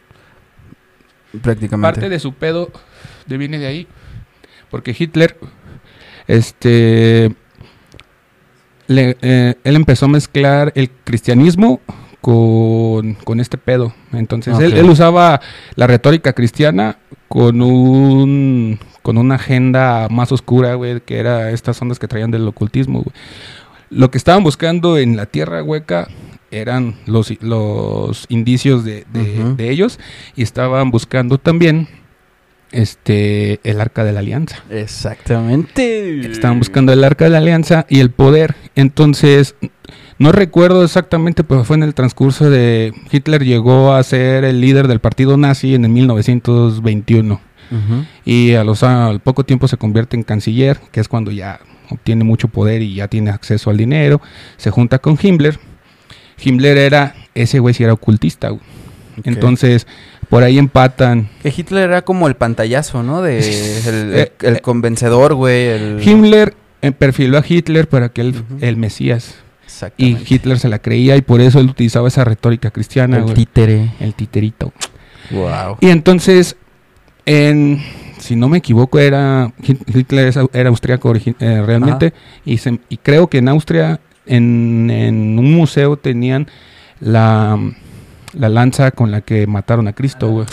[1.43, 1.95] Prácticamente.
[2.01, 2.70] Parte de su pedo
[3.26, 3.89] de- viene de ahí.
[4.70, 5.37] Porque Hitler,
[6.26, 7.35] este,
[8.87, 11.80] le- eh, él empezó a mezclar el cristianismo
[12.20, 13.95] con, con este pedo.
[14.12, 15.41] Entonces él usaba
[15.74, 22.01] la retórica cristiana con un con una agenda más oscura, güey, que era estas ondas
[22.01, 23.15] que traían del ocultismo, güey.
[23.91, 26.09] Lo que estaban buscando en la tierra hueca
[26.51, 30.01] eran los, los indicios de, de- de ellos
[30.35, 31.87] y estaban buscando también
[32.73, 34.65] este el arca de la alianza.
[34.71, 36.27] Exactamente.
[36.31, 38.55] Estaban buscando el arca de la alianza y el poder.
[38.75, 39.55] Entonces,
[40.19, 44.89] no recuerdo exactamente, pero fue en el transcurso de Hitler llegó a ser el líder
[44.89, 47.41] del partido nazi en el 1921
[48.25, 51.61] Y a los al poco tiempo se convierte en canciller, que es cuando ya
[51.91, 54.21] obtiene mucho poder y ya tiene acceso al dinero.
[54.57, 55.59] Se junta con Himmler.
[56.43, 58.49] Himmler era ese güey si era ocultista.
[58.51, 58.61] güey.
[59.25, 59.87] Entonces,
[60.29, 61.29] por ahí empatan.
[61.43, 63.23] Que Hitler era como el pantallazo, ¿no?
[63.23, 63.39] De
[63.87, 65.67] el, Eh, el- el convencedor, güey.
[65.69, 66.01] El...
[66.05, 69.37] Himmler eh, perfiló a Hitler para que él, el Mesías.
[69.97, 70.17] Y.
[70.29, 73.35] Hitler se la creía y por eso él utilizaba esa retórica cristiana, el güey.
[73.35, 73.93] títere.
[74.01, 74.73] El titerito.
[75.31, 75.79] Wow.
[75.81, 76.57] Y entonces,
[77.27, 77.81] en
[78.18, 82.14] si no me equivoco, era Hitler era austriaco eh, realmente.
[82.45, 86.47] Y, se- y creo que en Austria, en, en un museo, tenían
[87.01, 87.59] la,
[88.33, 90.47] la lanza con la que mataron a Cristo, güey.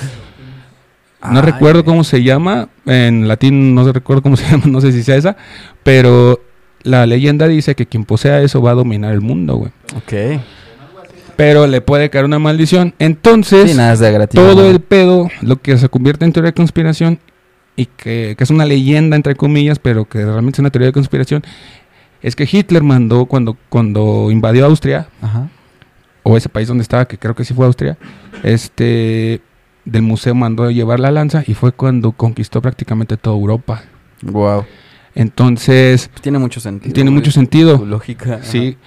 [1.31, 4.91] No Ay, recuerdo cómo se llama, en latín no recuerdo cómo se llama, no sé
[4.91, 5.37] si sea esa,
[5.83, 6.41] pero
[6.83, 9.71] la leyenda dice que quien posea eso va a dominar el mundo, güey.
[9.95, 10.41] Ok.
[11.41, 12.93] Pero le puede caer una maldición.
[12.99, 14.39] Entonces, Sí, nada es de gratis.
[14.39, 17.19] todo el pedo, lo que se convierte en teoría de conspiración
[17.75, 20.93] y que, que es una leyenda, entre comillas, pero que realmente es una teoría de
[20.93, 21.43] conspiración,
[22.21, 25.49] es que Hitler mandó cuando, cuando invadió Austria, Ajá.
[26.21, 27.97] o ese país donde estaba, que creo que sí fue Austria,
[28.43, 29.41] este
[29.83, 33.81] del museo mandó a llevar la lanza y fue cuando conquistó prácticamente toda Europa.
[34.21, 34.65] Wow.
[35.15, 36.93] Entonces, Tiene mucho sentido.
[36.93, 37.83] tiene mucho sentido.
[37.85, 38.39] Lógica.
[38.43, 38.77] Sí.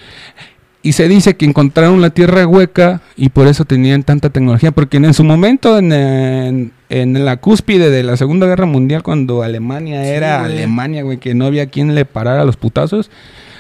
[0.85, 4.99] Y se dice que encontraron la tierra hueca y por eso tenían tanta tecnología, porque
[4.99, 10.03] en su momento, en, en- en la cúspide de la Segunda Guerra Mundial, cuando Alemania
[10.05, 10.53] Sí, era güey.
[10.53, 13.11] Alemania, güey, que no había quien le parara los putazos,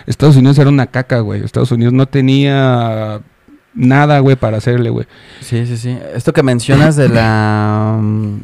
[0.06, 1.42] Estados Unidos era una caca, güey.
[1.42, 3.22] Estados Unidos no tenía
[3.74, 5.06] nada, güey, para hacerle, güey.
[5.40, 5.98] Sí, sí, sí.
[6.14, 7.98] Esto que mencionas de la...
[8.00, 8.34] mm,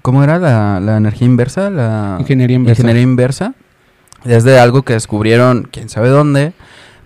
[0.00, 0.38] ¿Cómo era?
[0.38, 1.68] La, la energía inversa.
[1.70, 2.80] La Ingeniería inversa.
[2.80, 3.54] Ingeniería inversa.
[4.24, 6.52] Es de algo que descubrieron, quién sabe dónde,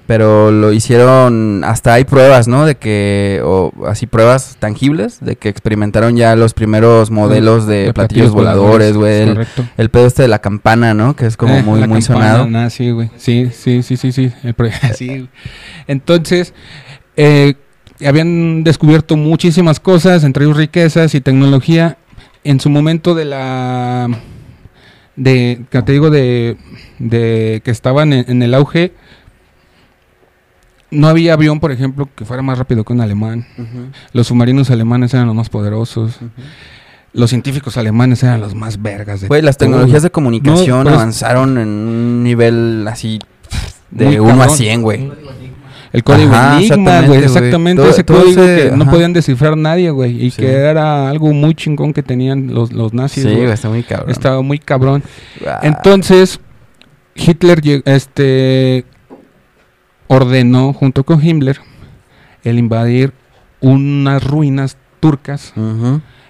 [0.07, 2.65] pero lo hicieron, hasta hay pruebas, ¿no?
[2.65, 7.93] De que, o así pruebas tangibles, de que experimentaron ya los primeros modelos de, De
[7.95, 9.23] platillos, voladores, güey.
[9.23, 9.65] El, Correcto.
[9.77, 11.17] el pedo este de la campana, ¿no?
[11.17, 12.51] Que es como Eh, muy, la muy campana, sonado.
[12.51, 13.11] nah, sí, güey.
[13.17, 14.33] Sí, sí, sí, sí, sí.
[15.89, 16.55] Entonces,
[17.17, 17.55] eh,
[18.07, 21.99] habían descubierto muchísimas cosas, entre ellos riquezas y tecnología.
[22.45, 24.09] En su momento de la...
[25.17, 26.59] De, que te digo, de,
[26.99, 28.93] de que estaban en, en el auge,
[30.97, 33.47] no había avión, por ejemplo, que fuera más rápido que un alemán.
[34.13, 36.19] Los submarinos alemanes eran los más poderosos.
[37.13, 39.21] Los científicos alemanes eran los más vergas.
[39.23, 39.69] De Güey, las todo.
[39.71, 43.19] tecnologías de comunicación No, pues- avanzaron en un nivel así
[43.91, 44.57] de 1 a cabrón.
[44.57, 45.11] 100, güey.
[45.93, 47.25] El código Ajá, Enigma, exactamente, güey, güey.
[47.25, 48.91] exactamente Todo- ese todo código ese- que no ajá.
[48.93, 50.43] podían descifrar nadie, güey, y Sí.
[50.43, 53.45] que era algo muy chingón que tenían los, los nazis, Sí, güey.
[53.51, 54.11] está muy cabrón.
[54.11, 55.03] Estaba muy cabrón.
[55.47, 56.39] Ah, Entonces,
[57.15, 58.85] Hitler este
[60.09, 61.61] ordenó junto con Himmler
[62.45, 63.13] el invadir
[63.61, 65.53] unas ruinas turcas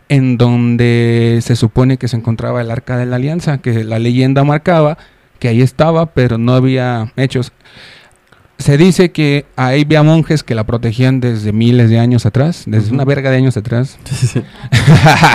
[0.08, 4.44] en donde se supone que se encontraba el Arca de la Alianza, que la leyenda
[4.44, 4.96] marcaba
[5.38, 7.52] que ahí estaba, pero no había hechos.
[8.58, 12.92] Se dice que ahí había monjes que la protegían desde miles de años atrás, desde
[12.92, 13.98] una verga de años atrás,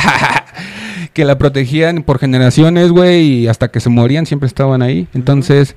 [1.14, 5.08] que la protegían por generaciones, güey, y hasta que se morían siempre estaban ahí.
[5.14, 5.76] Entonces,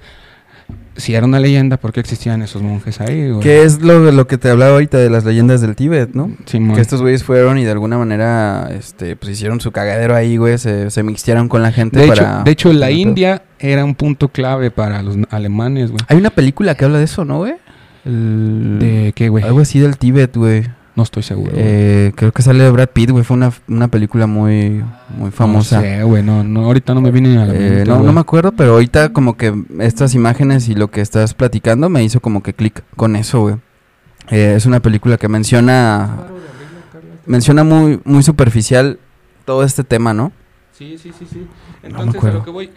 [0.97, 3.41] si era una leyenda, ¿por qué existían esos monjes ahí, güey?
[3.41, 6.31] Que es lo, lo que te hablaba ahorita de las leyendas del Tíbet, ¿no?
[6.47, 6.77] Simón.
[6.77, 10.57] Que estos güeyes fueron y de alguna manera, este, pues hicieron su cagadero ahí, güey,
[10.59, 12.23] se, se mixtearon con la gente de, para...
[12.23, 12.91] hecho, de hecho, la.
[12.93, 16.01] India era un punto clave para los alemanes, güey.
[16.09, 17.55] Hay una película que habla de eso, ¿no, güey?
[18.05, 19.43] El- ¿De qué, güey?
[19.45, 20.63] Algo así del Tíbet, güey.
[20.97, 21.51] No estoy seguro.
[21.55, 23.25] Eh, creo que sale Brad Pitt, güey.
[23.25, 24.85] Fue una, una película muy,
[25.17, 25.77] muy famosa.
[25.77, 28.13] No sé, güey, no, no, ahorita no me viene a la Eh, mente, no, no
[28.13, 32.21] me acuerdo, pero ahorita como que estas imágenes y lo que estás platicando me hizo
[32.21, 33.57] como que clic con eso, güey.
[34.31, 36.17] Eh, es una película que menciona
[37.27, 38.99] menciona muy muy superficial
[39.45, 40.33] todo este tema, ¿no?
[40.73, 41.47] Sí, sí, sí, sí.
[41.83, 42.71] Entonces, a lo que voy,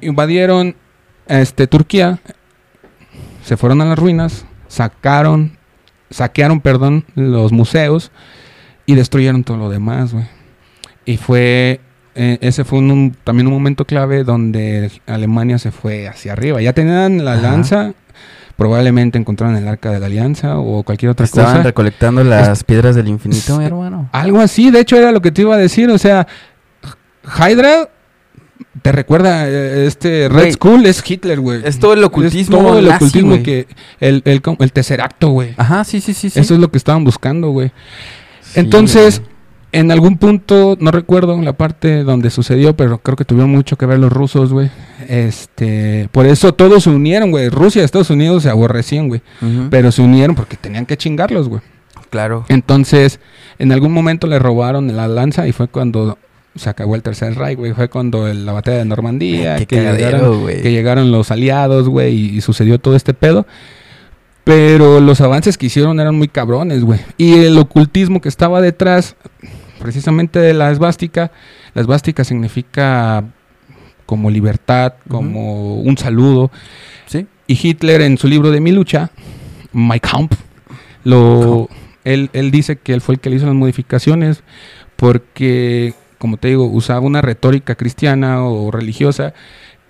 [0.00, 0.76] invadieron
[1.26, 2.20] este Turquía,
[3.42, 5.58] se fueron a las ruinas, sacaron,
[6.12, 8.10] saquearon, perdón, los museos
[8.86, 10.26] y destruyeron todo lo demás, güey.
[11.04, 11.80] Y fue
[12.14, 16.60] eh, ese fue un- un- también un momento clave donde Alemania se fue hacia arriba.
[16.60, 17.42] Ya tenían la Ajá.
[17.42, 17.94] lanza,
[18.56, 21.62] probablemente encontraron el arca de la alianza o cualquier otra Estaban cosa.
[21.62, 24.10] recolectando las Es- piedras del infinito, mi hermano.
[24.12, 26.26] Algo así, de hecho era lo que te iba a decir, o sea,
[27.24, 27.88] Hydra
[28.82, 31.60] te recuerda eh, este Red Skull es Hitler, güey.
[31.64, 33.66] es todo el ocultismo Es todo el nazi, ocultismo que
[34.00, 35.54] el el el Tesseracto, güey.
[35.56, 36.40] Ajá, sí, sí, sí, sí.
[36.40, 37.72] Eso es lo que estaban buscando, güey.
[38.40, 39.22] Sí, Entonces,
[39.72, 43.86] en algún punto, no recuerdo la parte donde sucedió, pero creo que tuvieron mucho que
[43.86, 44.70] ver los rusos, güey.
[45.08, 47.48] Este, por eso todos se unieron, güey.
[47.48, 49.22] Rusia y Estados Unidos se aborrecían, güey.
[49.70, 51.62] Pero se unieron porque tenían que chingarlos, güey.
[52.10, 52.44] claro.
[52.48, 53.18] Entonces,
[53.58, 56.18] en algún momento le robaron la lanza y fue cuando
[56.54, 57.72] se acabó el Tercer Reich, güey.
[57.72, 60.62] Fue cuando el- la batalla de Normandía, Qué que, llegaron, cagadero, güey.
[60.62, 63.46] que llegaron los aliados, güey, y, y sucedió todo este pedo.
[64.44, 67.00] Pero los avances que hicieron eran muy cabrones, güey.
[67.16, 69.14] Y el ocultismo que estaba detrás,
[69.78, 71.30] precisamente de la esvástica,
[71.74, 73.24] la esvástica significa
[74.04, 76.50] como libertad, como un saludo.
[77.06, 77.26] Sí.
[77.46, 79.10] Y Hitler en su libro de Mi lucha,
[79.72, 80.36] My Kampf,
[81.04, 81.68] lo,
[82.04, 84.42] él, él dice que él fue el que le hizo las modificaciones
[84.96, 89.34] porque como te digo, usaba una retórica cristiana o religiosa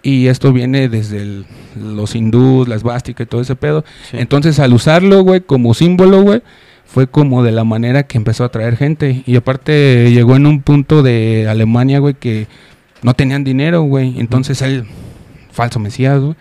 [0.02, 1.44] y esto viene desde el-
[1.78, 3.84] los hindús, las básicas y todo ese pedo.
[4.10, 4.16] Sí.
[4.18, 6.40] Entonces, al usarlo, güey, como símbolo, güey,
[6.86, 9.22] fue como de la manera que empezó a atraer gente.
[9.26, 12.46] Y aparte llegó en un punto de Alemania, güey, que
[13.02, 14.18] no tenían dinero, güey.
[14.18, 14.84] Entonces él,
[15.50, 16.34] falso mesías, güey,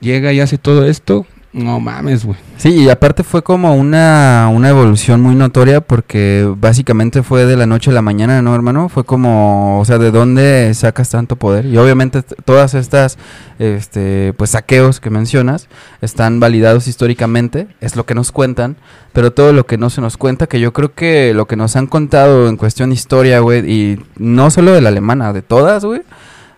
[0.00, 1.26] llega y hace todo esto.
[1.54, 2.36] No mames, güey.
[2.56, 7.64] Sí, y aparte fue como una, una evolución muy notoria porque básicamente fue de la
[7.64, 8.88] noche a la mañana, ¿no, hermano?
[8.88, 11.66] Fue como, o sea, ¿de dónde sacas tanto poder?
[11.66, 13.18] Y obviamente todas estas,
[13.60, 15.68] este, pues saqueos que mencionas
[16.00, 18.76] están validados históricamente, es lo que nos cuentan,
[19.12, 21.76] pero todo lo que no se nos cuenta, que yo creo que lo que nos
[21.76, 26.02] han contado en cuestión historia, güey, y no solo de la alemana, de todas, güey,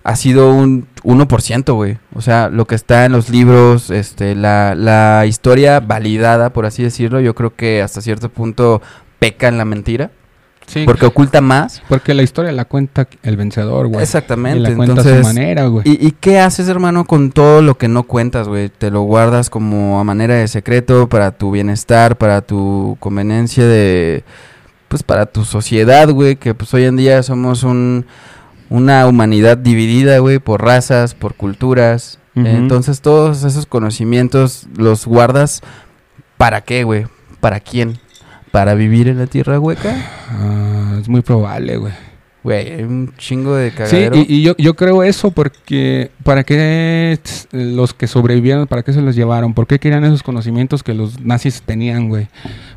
[0.07, 1.99] ha sido un 1%, güey.
[2.15, 6.85] O sea, lo que está en los libros, este, la, la historia validada, por así
[6.85, 8.81] decirlo, yo creo que hasta cierto punto
[9.19, 10.13] peca en la mentira,
[10.67, 10.85] Sí.
[10.85, 11.83] porque oculta más.
[11.89, 14.01] Porque la historia la cuenta el vencedor, güey.
[14.01, 14.61] Y Exactamente.
[14.61, 15.83] la cuenta a Entonces, su manera, güey.
[15.89, 18.69] ¿y, ¿y qué haces, hermano, con todo lo que no cuentas, güey?
[18.69, 24.23] Te lo guardas como a manera de secreto para tu bienestar, para tu conveniencia de,
[24.89, 28.07] pues, para tu sociedad, güey, que pues hoy en día somos un,
[28.71, 32.19] una humanidad dividida, güey, por razas, por culturas.
[32.35, 35.63] Entonces todos esos conocimientos los guardas
[36.37, 37.07] para qué, güey?
[37.41, 37.99] ¿Para quién?
[38.51, 39.97] ¿Para vivir en la tierra hueca?
[40.31, 41.95] Ah, es muy probable, güey.
[42.47, 44.17] Güey, un chingo de Sí, cagadero.
[44.19, 47.19] y, y yo, yo creo eso porque para qué
[47.51, 51.19] los que sobrevivieron, para qué se los llevaron, por qué querían esos conocimientos que los
[51.21, 52.29] nazis tenían, güey.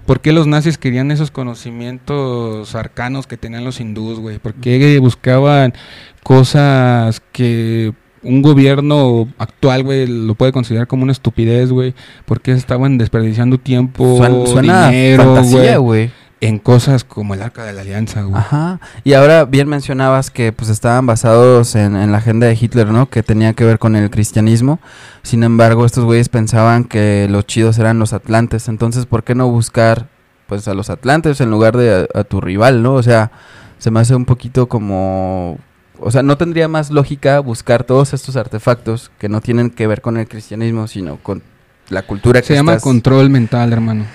[0.08, 4.40] ¿Por qué los nazis querían esos conocimientos arcanos que tenían los hindús, güey?
[4.40, 5.76] ¿Por qué buscaban
[6.24, 7.94] cosas que
[8.24, 11.94] un gobierno actual, güey, lo puede considerar como una estupidez, güey?
[12.26, 14.18] ¿Por qué estaban desperdiciando tiempo,
[14.48, 15.44] Suena, dinero,
[15.82, 16.10] güey?
[16.42, 18.38] En cosas como el Arca de la Alianza, güey.
[18.40, 18.80] Ajá.
[19.04, 23.10] Y ahora bien mencionabas que pues estaban basados en, en la agenda de Hitler, ¿no?
[23.10, 24.80] Que tenía que ver con el cristianismo.
[25.22, 28.70] Sin embargo, estos güeyes pensaban que los chidos eran los atlantes.
[28.70, 30.08] Entonces, ¿por qué no buscar
[30.48, 32.94] pues a los atlantes en lugar de a, a tu rival, ¿no?
[32.94, 33.32] O sea,
[33.78, 35.58] se me hace un poquito como...
[36.00, 40.00] O sea, ¿no tendría más lógica buscar todos estos artefactos que no tienen que ver
[40.02, 41.44] con el cristianismo, sino con
[41.90, 44.06] la cultura que Se llama estás- control mental, hermano.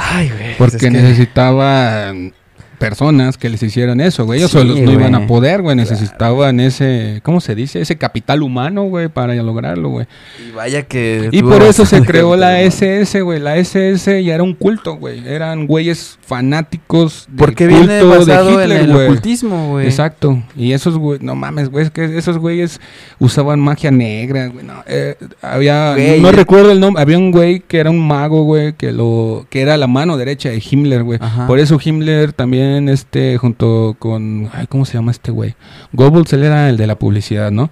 [0.00, 0.56] Ay, güey.
[0.56, 2.32] Porque es que- necesitaban
[2.78, 4.38] personas que les hicieran eso, güey.
[4.38, 5.76] Ellos Sí, solos no iban a poder, güey.
[5.76, 7.80] Necesitaban ese, ¿cómo se dice?
[7.80, 10.06] Ese capital humano, güey, para lograrlo, güey.
[10.46, 11.28] Y vaya que...
[11.32, 12.60] Y por eso se creó la.
[12.62, 13.40] SS, güey.
[13.40, 15.26] La SS ya era un culto, güey.
[15.26, 19.06] Eran güeyes fanáticos del Porque viene culto basado de Hitler, en el güey.
[19.06, 19.86] ocultismo, güey.
[19.86, 20.42] Exacto.
[20.56, 22.80] Y esos güey, no mames, güey, es que esos güeyes
[23.18, 24.64] usaban magia negra, güey.
[24.64, 28.44] No, eh, había, Güey, no recuerdo el nombre, había un güey que era un mago,
[28.44, 31.18] güey, que lo, que era la mano derecha de Himmler, güey.
[31.22, 31.46] Ajá.
[31.46, 35.54] Por eso Himmler también, este, junto con, ay, ¿cómo se llama este güey?
[35.92, 37.70] Goebbels, él era el de la publicidad, ¿no?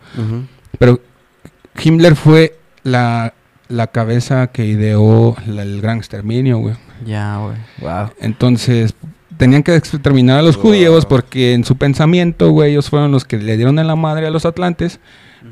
[0.78, 1.00] Pero
[1.82, 3.34] Himmler fue la,
[3.68, 6.74] la cabeza que ideó la- el gran exterminio, güey.
[7.04, 7.56] Ya, güey.
[7.80, 8.10] Wow.
[8.20, 8.94] Entonces,
[9.36, 13.36] tenían que exterminar a los judíos porque en su pensamiento, güey, ellos fueron los que
[13.36, 14.98] le dieron en la madre a los atlantes.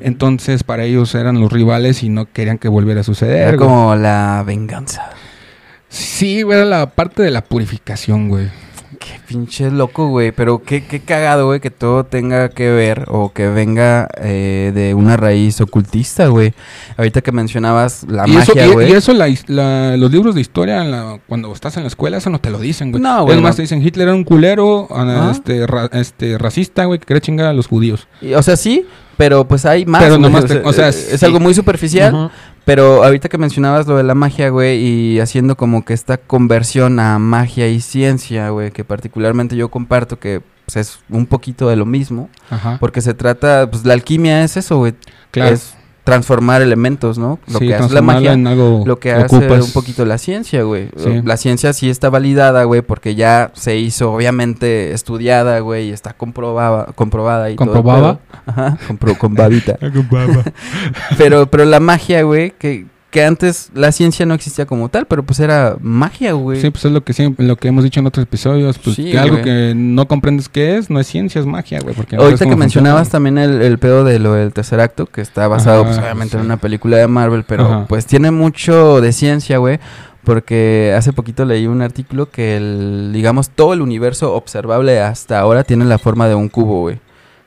[0.01, 3.47] Entonces, para ellos eran los rivales y no querían que volviera a suceder.
[3.49, 5.09] Era como la venganza.
[5.87, 8.47] Sí, güey, era la parte de la purificación, güey.
[8.99, 10.31] Qué pinche loco, güey.
[10.31, 14.93] Pero qué, qué cagado, güey, que todo tenga que ver o que venga eh, de
[14.93, 16.53] una raíz ocultista, güey.
[16.97, 18.89] Ahorita que mencionabas la y, magia, güey.
[18.89, 19.27] y eso la
[19.97, 22.91] los libros de historia, la- cuando estás en la escuela, eso no te lo dicen,
[22.91, 23.01] güey.
[23.03, 23.55] No, Es güey, más, no.
[23.57, 24.87] te dicen Hitler era un culero,
[25.31, 28.07] este, ra- este, racista, güey, que quería chingar a los judíos.
[28.21, 28.85] Y, o sea, sí,
[29.17, 30.03] pero pues hay más.
[30.03, 31.25] Pero nomás te- o sea, es sí.
[31.25, 32.31] algo muy superficial.
[32.65, 36.99] Pero ahorita que mencionabas lo de la magia, güey, y haciendo como que esta conversión
[36.99, 41.75] a magia y ciencia, güey, que particularmente yo comparto que pues, es un poquito de
[41.75, 42.77] lo mismo, Ajá.
[42.79, 44.95] porque se trata, pues la alquimia es eso, güey,
[45.29, 45.53] Claro.
[45.53, 47.39] es transformar elementos, ¿no?
[47.47, 49.65] Lo Sí, que hace la magia, en algo lo que hace ocupas.
[49.65, 50.89] un poquito la ciencia, güey.
[50.95, 51.21] Sí.
[51.25, 56.13] La ciencia sí está validada, güey, porque ya se hizo obviamente estudiada, güey, y está
[56.13, 58.19] comprobada, comprobada y todo pedo.
[58.45, 59.77] Ajá, compro, con babita.
[61.17, 62.85] Pero, pero la magia, güey, que,
[63.15, 66.59] que antes la ciencia no existía como tal, pero pues era magia, güey.
[66.59, 69.09] Sí, pues es lo que siempre, lo que hemos dicho en otros episodios, pues Sí,
[69.11, 71.95] que algo que no comprendes qué es, no es ciencia, es magia, güey.
[71.95, 73.11] Porque Ahorita que mencionabas funciona.
[73.29, 76.31] también el, el pedo de lo del tercer acto, que está basado, Ajá, pues obviamente
[76.33, 76.39] sí.
[76.39, 77.85] en una película de Marvel, pero Ajá.
[77.87, 79.79] pues tiene mucho de ciencia, güey.
[80.25, 85.63] Porque hace poquito leí un artículo que el, digamos, todo el universo observable hasta ahora
[85.63, 86.99] tiene la forma de un cubo, güey.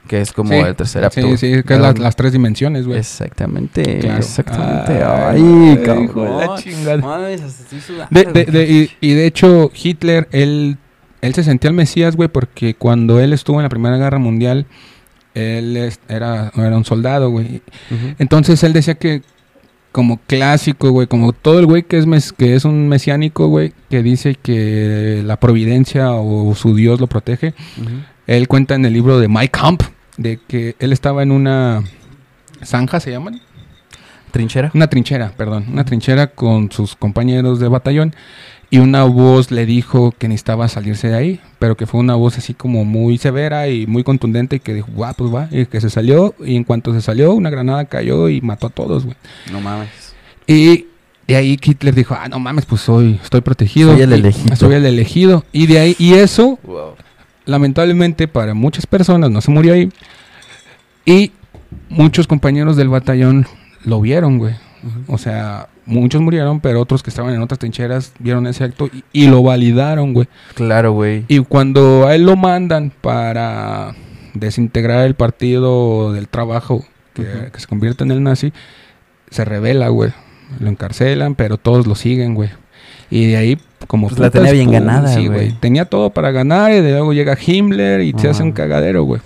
[0.08, 1.20] Que es como Sí, el tercer acto.
[1.20, 2.98] Sí, sí, que es la- las tres dimensiones, güey.
[2.98, 4.18] Exactamente, Claro.
[4.18, 4.92] exactamente.
[5.04, 6.58] Ay, Ay, hijo de la cabrón.
[6.62, 6.96] chingada.
[6.96, 8.66] Mames, estoy sudando, De, de- güey.
[8.66, 10.78] de- y, y de hecho, Hitler, él
[11.20, 14.66] él se sentía el Mesías, güey, porque cuando él estuvo en la Primera Guerra Mundial,
[15.34, 17.60] él es- era, era un soldado, güey.
[18.20, 19.22] Entonces él decía que
[19.90, 23.72] como clásico, güey, como todo el güey que es mes- que es un mesiánico, güey,
[23.90, 27.52] que dice que la providencia o su Dios lo protege.
[28.28, 29.82] Él cuenta en el libro de My Camp
[30.18, 31.82] de que él estaba en una
[32.62, 33.40] zanja, se llaman,
[34.30, 34.70] ¿Trinchera?
[34.74, 38.14] una trinchera, perdón, una trinchera con sus compañeros de batallón
[38.70, 42.36] y una voz le dijo que necesitaba salirse de ahí, pero que fue una voz
[42.36, 45.80] así como muy severa y muy contundente y que dijo, va, pues va, y que
[45.80, 49.16] se salió y en cuanto se salió una granada cayó y mató a todos, güey.
[49.50, 49.88] No mames.
[50.46, 50.86] Y
[51.26, 53.92] de ahí Hitler dijo, ah, no mames, pues soy, estoy protegido.
[53.92, 54.56] Soy el elegido.
[54.56, 55.44] Soy el elegido.
[55.52, 56.94] Y de ahí, y eso, Wow.
[57.48, 59.90] Lamentablemente, para muchas personas no se murió ahí.
[61.04, 61.32] Y
[61.88, 63.46] muchos compañeros del batallón
[63.84, 64.54] lo vieron, güey.
[65.06, 69.02] O sea, muchos murieron, pero otros que estaban en otras trincheras vieron ese acto y,
[69.12, 70.28] y lo validaron, güey.
[70.54, 71.24] Claro, güey.
[71.28, 73.94] Y cuando a él lo mandan para
[74.34, 76.84] desintegrar el partido del trabajo,
[77.14, 78.52] que, que se convierte en el nazi,
[79.30, 80.12] se revela, güey.
[80.60, 82.50] Lo encarcelan, pero todos lo siguen, güey.
[83.10, 84.08] Y de ahí, como...
[84.08, 85.52] Pues la tenía bien ganada, sí, güey.
[85.52, 88.54] Tenía todo para ganar y de luego llega Himmler y se hace un Ah.
[88.54, 89.20] cagadero, güey.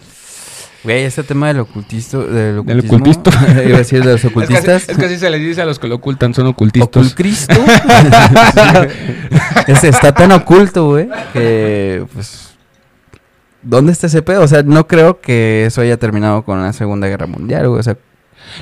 [0.84, 2.22] Güey, este tema del ocultisto...
[2.24, 3.30] Del Del ocultismo, ocultisto.
[3.66, 4.68] Iba a decir de los Es que, ocultistas.
[4.82, 6.88] así, es que así se les dice a los que lo ocultan, son ocultistas.
[6.96, 7.54] ¿Oculcristo?
[9.66, 12.48] Ese está tan oculto, güey, que pues...
[13.64, 14.42] ¿Dónde está ese pedo?
[14.42, 17.78] O sea, no creo que eso haya terminado con la Segunda Guerra Mundial, güey.
[17.78, 17.96] O sea,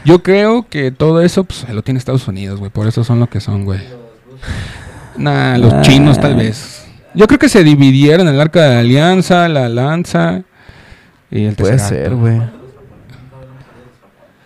[0.04, 2.70] Yo creo que todo eso pues, lo tiene Estados Unidos, güey.
[2.70, 3.80] Por eso son lo que son, güey.
[5.20, 5.80] Nah, los Ah.
[5.82, 6.84] chinos tal vez.
[7.14, 10.42] Yo creo que se dividieron el arca de la alianza, la lanza
[11.30, 12.40] y el puede ser, güey.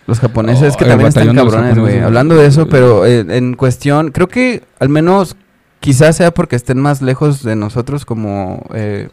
[0.07, 1.99] Los japoneses Oh, que también están cabrones, güey.
[1.99, 5.35] Hablando de eso, pero eh, en cuestión, creo que al menos
[5.79, 9.09] quizás sea porque estén más lejos de nosotros como, eh,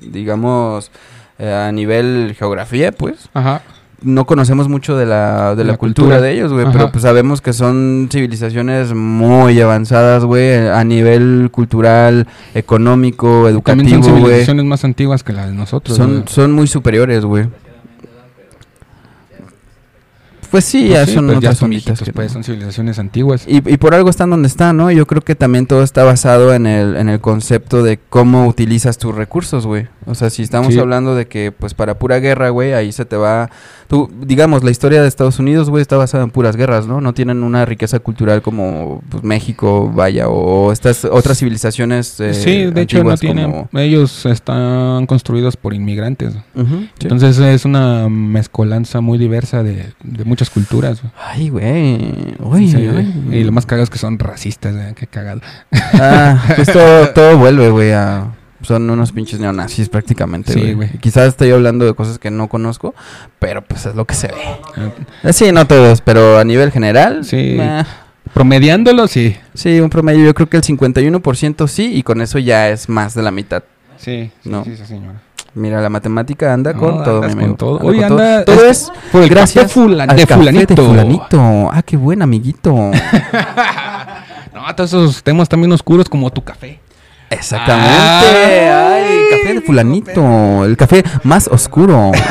[0.00, 0.90] digamos,
[1.38, 3.28] eh, a nivel geografía, pues.
[3.34, 3.62] Ajá.
[4.02, 6.06] No conocemos mucho de la, de De la, la cultura.
[6.16, 6.20] cultura.
[6.20, 12.26] de ellos, güey, pero pues sabemos que son civilizaciones muy avanzadas, güey, a nivel cultural,
[12.54, 14.22] económico, También educativo, son güey.
[14.24, 15.96] civilizaciones más antiguas que las de nosotros.
[15.96, 17.46] Son, son muy superiores, güey.
[20.50, 22.32] Pues sí, Pues ya sí, son pues otras son viejitos, que pues, no.
[22.34, 23.44] son civilizaciones antiguas.
[23.46, 24.90] Y, y por algo están donde están, ¿no?
[24.90, 28.98] Yo creo que también todo está basado en el, en el concepto de cómo utilizas
[28.98, 29.86] tus recursos, güey.
[30.06, 30.78] O sea, si estamos Sí.
[30.80, 33.50] hablando de que, pues, para pura guerra, güey, ahí se te va...
[33.86, 37.00] Tú, digamos, la historia de Estados Unidos, güey, está basada en puras guerras, ¿no?
[37.00, 42.66] No tienen una riqueza cultural como pues, México, vaya, o estas otras civilizaciones eh, sí,
[42.66, 43.50] de hecho no tienen.
[43.50, 46.34] como- Ellos están construidos por inmigrantes.
[47.00, 51.02] Entonces es una mezcolanza muy diversa de, de muchas culturas.
[51.18, 52.34] Ay, güey.
[52.38, 53.36] Uy, Sí, uy.
[53.36, 55.40] Y lo más cagado es que son racistas, güey, qué cagado.
[55.72, 58.34] Ah, pues todo, todo vuelve, güey, a...
[58.70, 60.90] Son unos pinches neonazis prácticamente, Sí, güey.
[60.98, 62.94] Quizás estoy hablando de cosas que no conozco,
[63.40, 64.34] pero pues es lo que se ve.
[64.76, 64.92] Eh,
[65.24, 67.58] Eh, Sí, no todos, pero a nivel general, Sí.
[68.32, 69.36] Promediándolo, sí.
[69.54, 73.14] sí, un promedio yo creo que el 51% sí, y con eso ya es más
[73.14, 73.64] de la mitad.
[73.96, 74.62] Sí, sí, No.
[74.62, 75.20] sí, sí, señora.
[75.54, 77.48] Mira, la matemática anda No, con todo, mi amigo.
[77.48, 77.78] con todo.
[77.80, 78.20] Anda Oye, con todo.
[78.20, 80.74] anda- Todo es- es Por el gracias café fulan- al de café fulanito.
[80.76, 81.70] de fulanito.
[81.72, 82.72] Ah, qué buen amiguito.
[84.54, 86.78] No, todos esos temas también oscuros como tu café.
[87.30, 87.90] Exactamente.
[88.68, 90.64] Ay, café de fulanito.
[90.64, 92.12] El café más oscuro.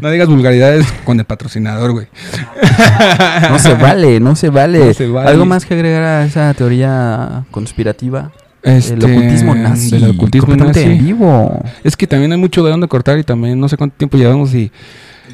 [0.00, 2.06] No digas vulgaridades con el patrocinador, güey.
[3.50, 4.86] No se vale, no se vale.
[4.86, 5.30] No se vale.
[5.30, 8.30] ¿Algo más que agregar a esa teoría conspirativa?
[8.62, 9.90] Este, el ocultismo nazi.
[9.90, 10.82] Del ocultismo nazi.
[10.82, 11.62] en vivo.
[11.82, 14.54] Es que también hay mucho de dónde cortar y también no sé cuánto tiempo llevamos
[14.54, 14.70] y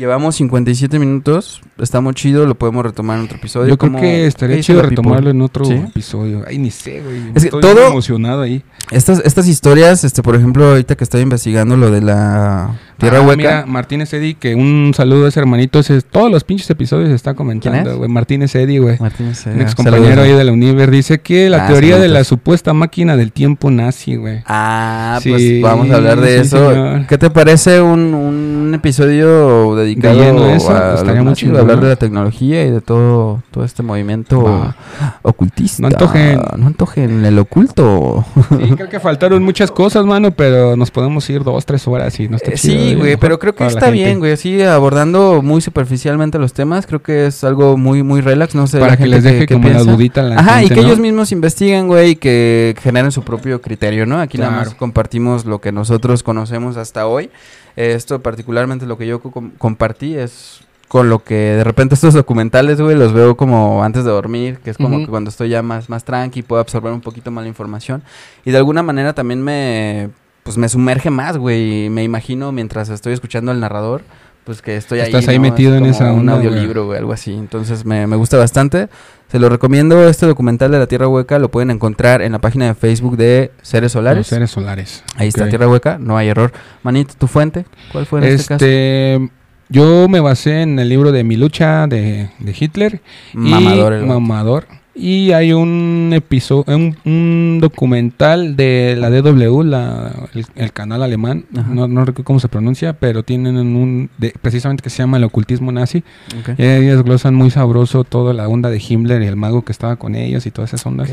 [0.01, 1.61] Llevamos 57 minutos.
[1.77, 3.69] Está muy chido, lo podemos retomar en otro episodio.
[3.69, 4.97] yo creo que estaría ¿qué dice chido people?
[4.97, 5.75] retomarlo en otro ¿Sí?
[5.75, 6.43] episodio.
[6.49, 7.19] Ay, ni sé, güey.
[7.35, 8.63] Es que Estoy todo- emocionado ahí.
[8.91, 13.23] Estas, estas historias, este, por ejemplo, ahorita que estoy investigando lo de la Tierra Ah,
[13.23, 13.37] Hueca.
[13.37, 15.79] Mira, Martínez Eddy, que un saludo a ese hermanito.
[15.81, 18.09] Ese, todos los pinches episodios se está comentando, güey.
[18.11, 18.97] Martínez Eddy, güey.
[19.01, 20.25] Martínez, Un eh, ex compañero saludos.
[20.27, 23.71] ahí de la Univer dice que la Ah, teoría de la supuesta máquina del tiempo
[23.71, 24.43] nazi, güey.
[24.47, 26.71] Ah, Sí, pues vamos a hablar de sí, eso.
[26.71, 27.07] señor.
[27.07, 31.61] ¿Qué te parece un, un episodio dedicado De lleno a eso, a, estaría muy chingón,
[31.61, 34.77] hablar de la tecnología y de todo, todo este movimiento Va.
[35.23, 35.81] ocultista?
[35.83, 36.41] No antojen.
[36.59, 38.25] No antojen el oculto.
[38.51, 42.29] Sí, creo que faltaron muchas cosas, mano, pero nos podemos ir dos, tres horas y
[42.29, 44.33] no está Eh, chido, sí, güey, pero creo que está bien, güey.
[44.33, 48.55] Así abordando muy superficialmente los temas, creo que es algo muy, muy relax.
[48.55, 48.79] No sé.
[48.79, 49.93] Para la que gente les deje qué como la piensa.
[49.93, 50.87] dudita la Ajá, gente, y que ¿no?
[50.89, 54.21] ellos mismos investiguen, güey, y que generen su propio criterio, ¿no?
[54.21, 57.31] Aquí nada más compartimos lo que nosotros conocemos hasta hoy.
[57.77, 62.15] Esto particularmente lo que yo co- com- compartí es con lo que de repente estos
[62.15, 65.63] documentales, güey, los veo como antes de dormir, que es como que cuando estoy ya
[65.63, 68.03] más, más tranqui, puedo absorber un poquito más la información.
[68.45, 70.11] Y de alguna manera también me,
[70.43, 71.89] pues me sumerge más, güey.
[71.91, 74.03] Me imagino mientras estoy escuchando al narrador,
[74.45, 75.07] pues que estoy ahí.
[75.07, 75.43] Estás ahí ¿no?
[75.43, 76.47] metido Es en esa Un onda, güey.
[76.49, 77.33] audiolibro, güey, algo así.
[77.35, 78.89] Entonces me, me gusta bastante.
[79.31, 82.67] Se lo recomiendo, este documental de la Tierra Hueca lo pueden encontrar en la página
[82.67, 84.19] de Facebook de Seres Solares.
[84.19, 85.05] Los seres solares.
[85.17, 85.49] Ahí está.
[85.49, 86.51] Tierra Hueca, no hay error.
[86.83, 87.65] Manito, ¿tu fuente?
[87.93, 88.65] ¿Cuál fue en este, caso?
[88.65, 89.31] Este,
[89.69, 93.01] yo me basé en el libro de Mi lucha de, de Hitler.
[93.35, 93.93] y- Mamador.
[93.93, 94.07] el.
[94.07, 94.67] Mamador.
[94.95, 101.45] Y hay un episodio, un, un documental de la DW, la, el, el canal alemán,
[101.57, 101.69] Ajá.
[101.73, 105.25] no, no recuerdo cómo se pronuncia, pero tienen un, de- precisamente que se llama el
[105.25, 106.03] ocultismo nazi.
[106.41, 106.59] Ok.
[106.59, 109.95] Y ahí desglosan muy sabroso toda la onda de Himmler y el mago que estaba
[109.97, 111.11] con ellos y todas esas ondas.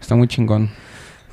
[0.00, 0.70] Está muy chingón.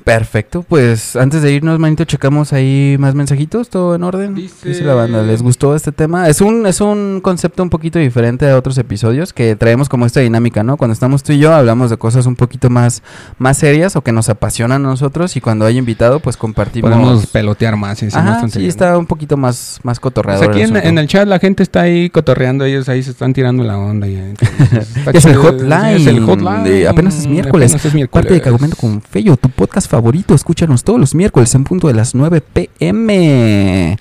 [0.04, 4.34] Perfecto, pues antes de irnos, manito, checamos ahí más mensajitos, todo en orden.
[4.34, 6.28] Dice- Dice la banda, ¿les gustó este tema?
[6.28, 10.20] Es un, es un concepto un poquito diferente a otros episodios que traemos como esta
[10.20, 10.76] dinámica, ¿no?
[10.76, 13.02] Cuando estamos tú y yo hablamos de cosas un poquito más,
[13.38, 16.90] más serias o que nos apasionan a nosotros y cuando hay invitado, pues compartimos.
[16.90, 20.50] Podemos pelotear más más Ajá, sí, está un poquito más, más Pues cotorreador.
[20.50, 23.78] aquí en, el chat la gente está ahí cotorreando, ellos ahí se están tirando la
[23.78, 24.06] onda.
[24.06, 25.96] y, entonces, Es el hotline.
[25.96, 26.64] Es el hotline.
[26.64, 27.70] de apenas es miércoles.
[27.70, 28.22] Apenas es miércoles.
[28.24, 30.34] Parte de Cagomento con Fello, tu podcast favorito.
[30.34, 33.96] Escúchanos todos los miércoles en punto de las 9 pm.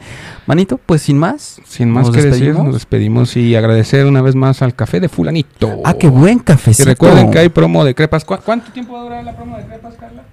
[0.48, 1.62] Manito, pues sin más.
[1.66, 5.08] Sin más ¿Nos que decir, nos despedimos y agradecer una vez más al café de
[5.08, 5.72] fulanito.
[5.86, 6.90] Ah, qué buen Y cafecito.
[6.90, 8.26] recuerden que hay promo de crepas.
[8.26, 10.24] ¿Cu- ¿Cuánto tiempo va a durar la promo de crepas, Carla?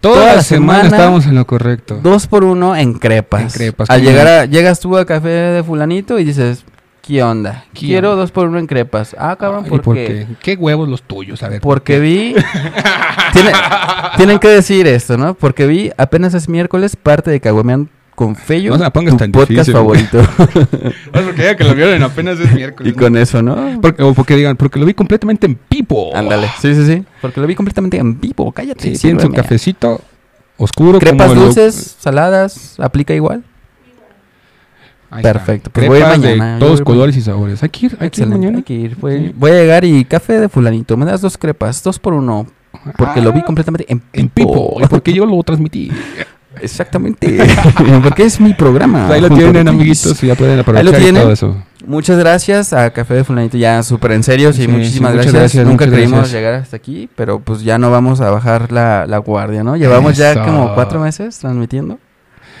[0.00, 2.00] Toda Toda la semana, semana, estábamos en lo correcto.
[2.02, 3.42] Dos por uno en crepas.
[3.42, 6.64] En crepas, Al ¿cómo llegar a, llegas tú al café de fulanito y dices,
[7.10, 7.64] ¿qué onda?
[7.74, 8.20] ¿Qué Quiero onda?
[8.22, 9.14] dos por uno en crepas.
[9.18, 10.26] Ah, cabrón, ¿Y ¿por, por qué?
[10.40, 10.54] qué?
[10.54, 11.42] ¿Qué huevos los tuyos?
[11.42, 11.60] A ver.
[11.60, 12.34] ¿por Porque vi...
[13.32, 13.52] Tiene-
[14.16, 15.34] tienen que decir esto, ¿no?
[15.34, 19.18] Porque vi, apenas es miércoles, parte de Caguamean con Fello, No se la pongas tu
[19.18, 20.18] tan podcast difícil, favorito.
[21.12, 22.92] Ah, porque ya que lo vieron apenas es miércoles.
[22.92, 23.80] y con eso, ¿no?
[23.80, 26.14] Porque, o porque digan, porque lo vi completamente en pipo.
[26.14, 26.48] Ándale.
[26.60, 27.04] Sí, sí, sí.
[27.22, 28.52] Porque lo vi completamente en vivo.
[28.52, 28.80] Cállate.
[28.94, 29.36] Sí, tienen su sírveme.
[29.42, 30.00] cafecito
[30.58, 30.98] oscuro.
[30.98, 33.42] Crepas como lo- dulces, saladas, aplica igual.
[35.10, 35.32] Ahí está.
[35.32, 37.62] Perfecto, pues voy a ir de mañana, yo todos colores y sabores.
[37.62, 38.58] Hay que ir, hay que ir mañana.
[38.58, 38.96] Hay que ir.
[38.96, 39.34] Voy, Sí.
[39.36, 40.96] voy a llegar y café de fulanito.
[40.96, 42.46] Me das dos crepas, dos por uno.
[42.96, 44.10] Porque lo vi Ah, completamente en pipo.
[44.20, 44.76] en pipo.
[44.82, 45.90] Y porque yo lo transmití.
[46.62, 47.38] Exactamente.
[48.02, 49.08] porque es mi programa.
[49.08, 51.22] Ahí lo tienen, amiguitos, y ya pueden aprovechar y tienen.
[51.22, 51.56] todo eso.
[51.86, 55.34] Muchas gracias a Café de Fulanito, ya súper en serio, sí, Sí, muchísimas sí, gracias.
[55.34, 56.32] gracias, Nunca creímos gracias.
[56.32, 59.76] llegar hasta aquí, pero pues ya no vamos a bajar la, la guardia, ¿no?
[59.76, 61.98] Llevamos ya como cuatro meses transmitiendo.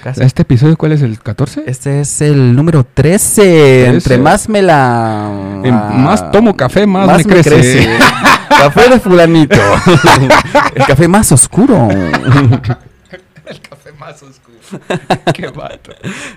[0.02, 0.22] Casi.
[0.22, 1.64] ¿Este episodio cuál es el 14?
[1.66, 3.00] Este es el número 13.
[3.00, 3.86] Trece.
[3.86, 5.60] Entre más me la.
[5.62, 7.86] En ah, más tomo café, más me crece.
[8.48, 9.56] café de Fulanito.
[10.74, 11.88] el café más oscuro.
[13.50, 14.58] El café más oscuro.
[15.34, 15.90] Qué vato.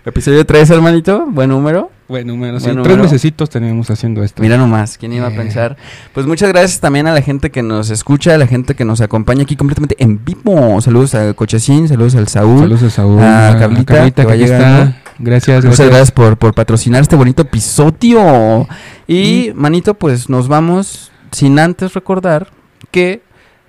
[0.03, 1.27] Episodio 13, hermanito.
[1.27, 1.91] Buen número.
[2.13, 2.65] Buen número, sí.
[2.67, 3.03] Buen Tres número.
[3.11, 4.43] mesecitos tenemos haciendo esto.
[4.43, 5.35] Mira nomás, ¿quién iba a Eh.
[5.35, 5.77] pensar?
[6.13, 9.01] Pues muchas gracias también a la gente que nos escucha, a la gente que nos
[9.01, 10.79] acompaña aquí completamente en vivo.
[10.79, 12.59] Saludos a Cochecín, saludos al Saúl.
[12.59, 13.19] Saludos a Saúl.
[13.19, 14.83] A Carlita, que va aquí llegando.
[14.91, 15.01] está.
[15.17, 15.87] Gracias, Muchas gracias.
[15.89, 18.67] gracias por, por patrocinar este bonito episodio.
[19.07, 22.49] Y, manito, pues nos vamos sin antes recordar
[22.91, 23.23] que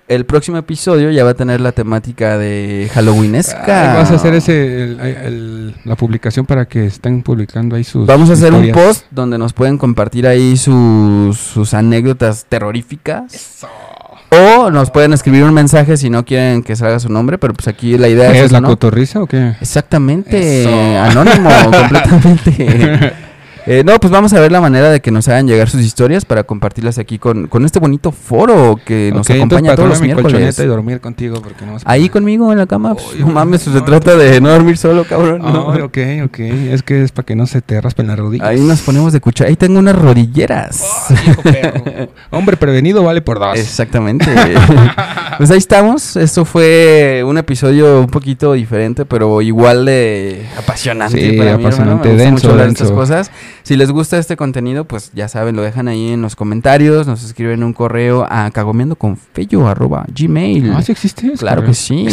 [0.07, 3.91] el próximo episodio ya va a tener la temática de Halloweenesca.
[3.93, 8.05] Ay, vas a hacer ese el- el- la publicación para que estén publicando ahí sus
[8.05, 13.65] Vamos a hacer un post donde nos pueden compartir ahí sus, sus anécdotas terroríficas.
[14.31, 17.67] O nos pueden escribir un mensaje si no quieren que salga su nombre, pero pues
[17.67, 18.67] aquí la idea ¿Qué es, es la ¿no?
[18.67, 19.53] cotorriza o qué?
[19.61, 20.99] Exactamente, Eso.
[21.01, 23.13] anónimo, completamente.
[23.67, 26.23] Eh, no, pues vamos a ver la manera de que nos hagan llegar sus historias
[26.23, 30.01] para compartirlas aquí con, con este bonito foro que nos entonces acompaña para todos los
[30.01, 30.59] mi miércoles.
[30.59, 33.81] y dormir contigo porque no Ahí conmigo en la cama, pues, Ay, no mames, se
[33.81, 35.41] trata de no dormir solo, cabrón.
[35.41, 35.69] no.
[35.85, 36.39] Ok, ok.
[36.39, 38.47] Es que es para que no se te raspen las rodillas.
[38.47, 39.49] Ahí nos ponemos de cuchara.
[39.49, 40.83] Ahí tengo unas rodilleras.
[41.43, 42.09] Perro.
[42.31, 43.57] Hombre prevenido vale por dos.
[43.57, 44.25] Exactamente.
[45.37, 46.15] pues ahí estamos.
[46.15, 51.17] Esto fue un episodio un poquito diferente, pero igual de apasionante.
[51.19, 51.67] Sí, para mí, hermano.
[51.67, 52.99] apasionante, gusta denso, mucho hablar de estas denso.
[52.99, 53.31] cosas.
[53.65, 57.07] Si les gusta este contenido, pues ya saben, lo dejan ahí en los comentarios.
[57.07, 60.71] Nos escriben un correo a cagomeandoconfello.gmail.
[60.75, 61.31] Ah, ¿sí existe?
[61.33, 62.05] Claro que sí.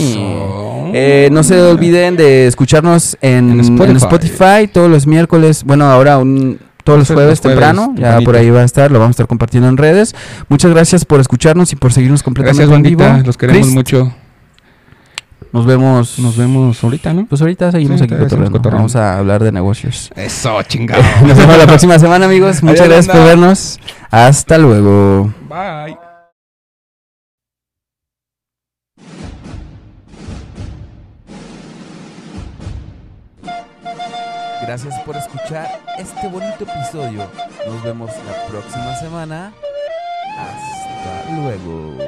[0.95, 4.67] Eh, no se olviden de escucharnos en, En en Spotify.
[4.73, 5.63] Todos los miércoles.
[5.65, 7.95] Bueno, ahora un- todos los Los jueves, temprano.
[7.97, 8.91] Ya por ahí va a estar.
[8.91, 10.15] Lo vamos a estar compartiendo en redes.
[10.49, 13.05] Muchas gracias por escucharnos y por seguirnos completamente Gracias, en vivo.
[13.27, 14.13] Los queremos Chris, mucho.
[15.53, 16.19] Nos vemos.
[16.19, 17.27] Nos vemos ahorita, ¿no?
[17.27, 18.53] Pues ahorita seguimos Sí, aquí cotorreando.
[18.53, 18.77] cotorreando.
[18.79, 20.11] Vamos a hablar de negocios.
[20.17, 21.03] Eso, chingado.
[21.27, 22.63] Nos vemos la próxima semana, amigos.
[22.63, 23.81] Muchas Adiós, gracias por vernos.
[24.11, 25.33] Hasta luego.
[25.49, 25.97] Bye.
[34.63, 37.29] Gracias por escuchar este bonito episodio.
[37.67, 39.53] Nos vemos la próxima semana.
[40.39, 41.99] Hasta luego.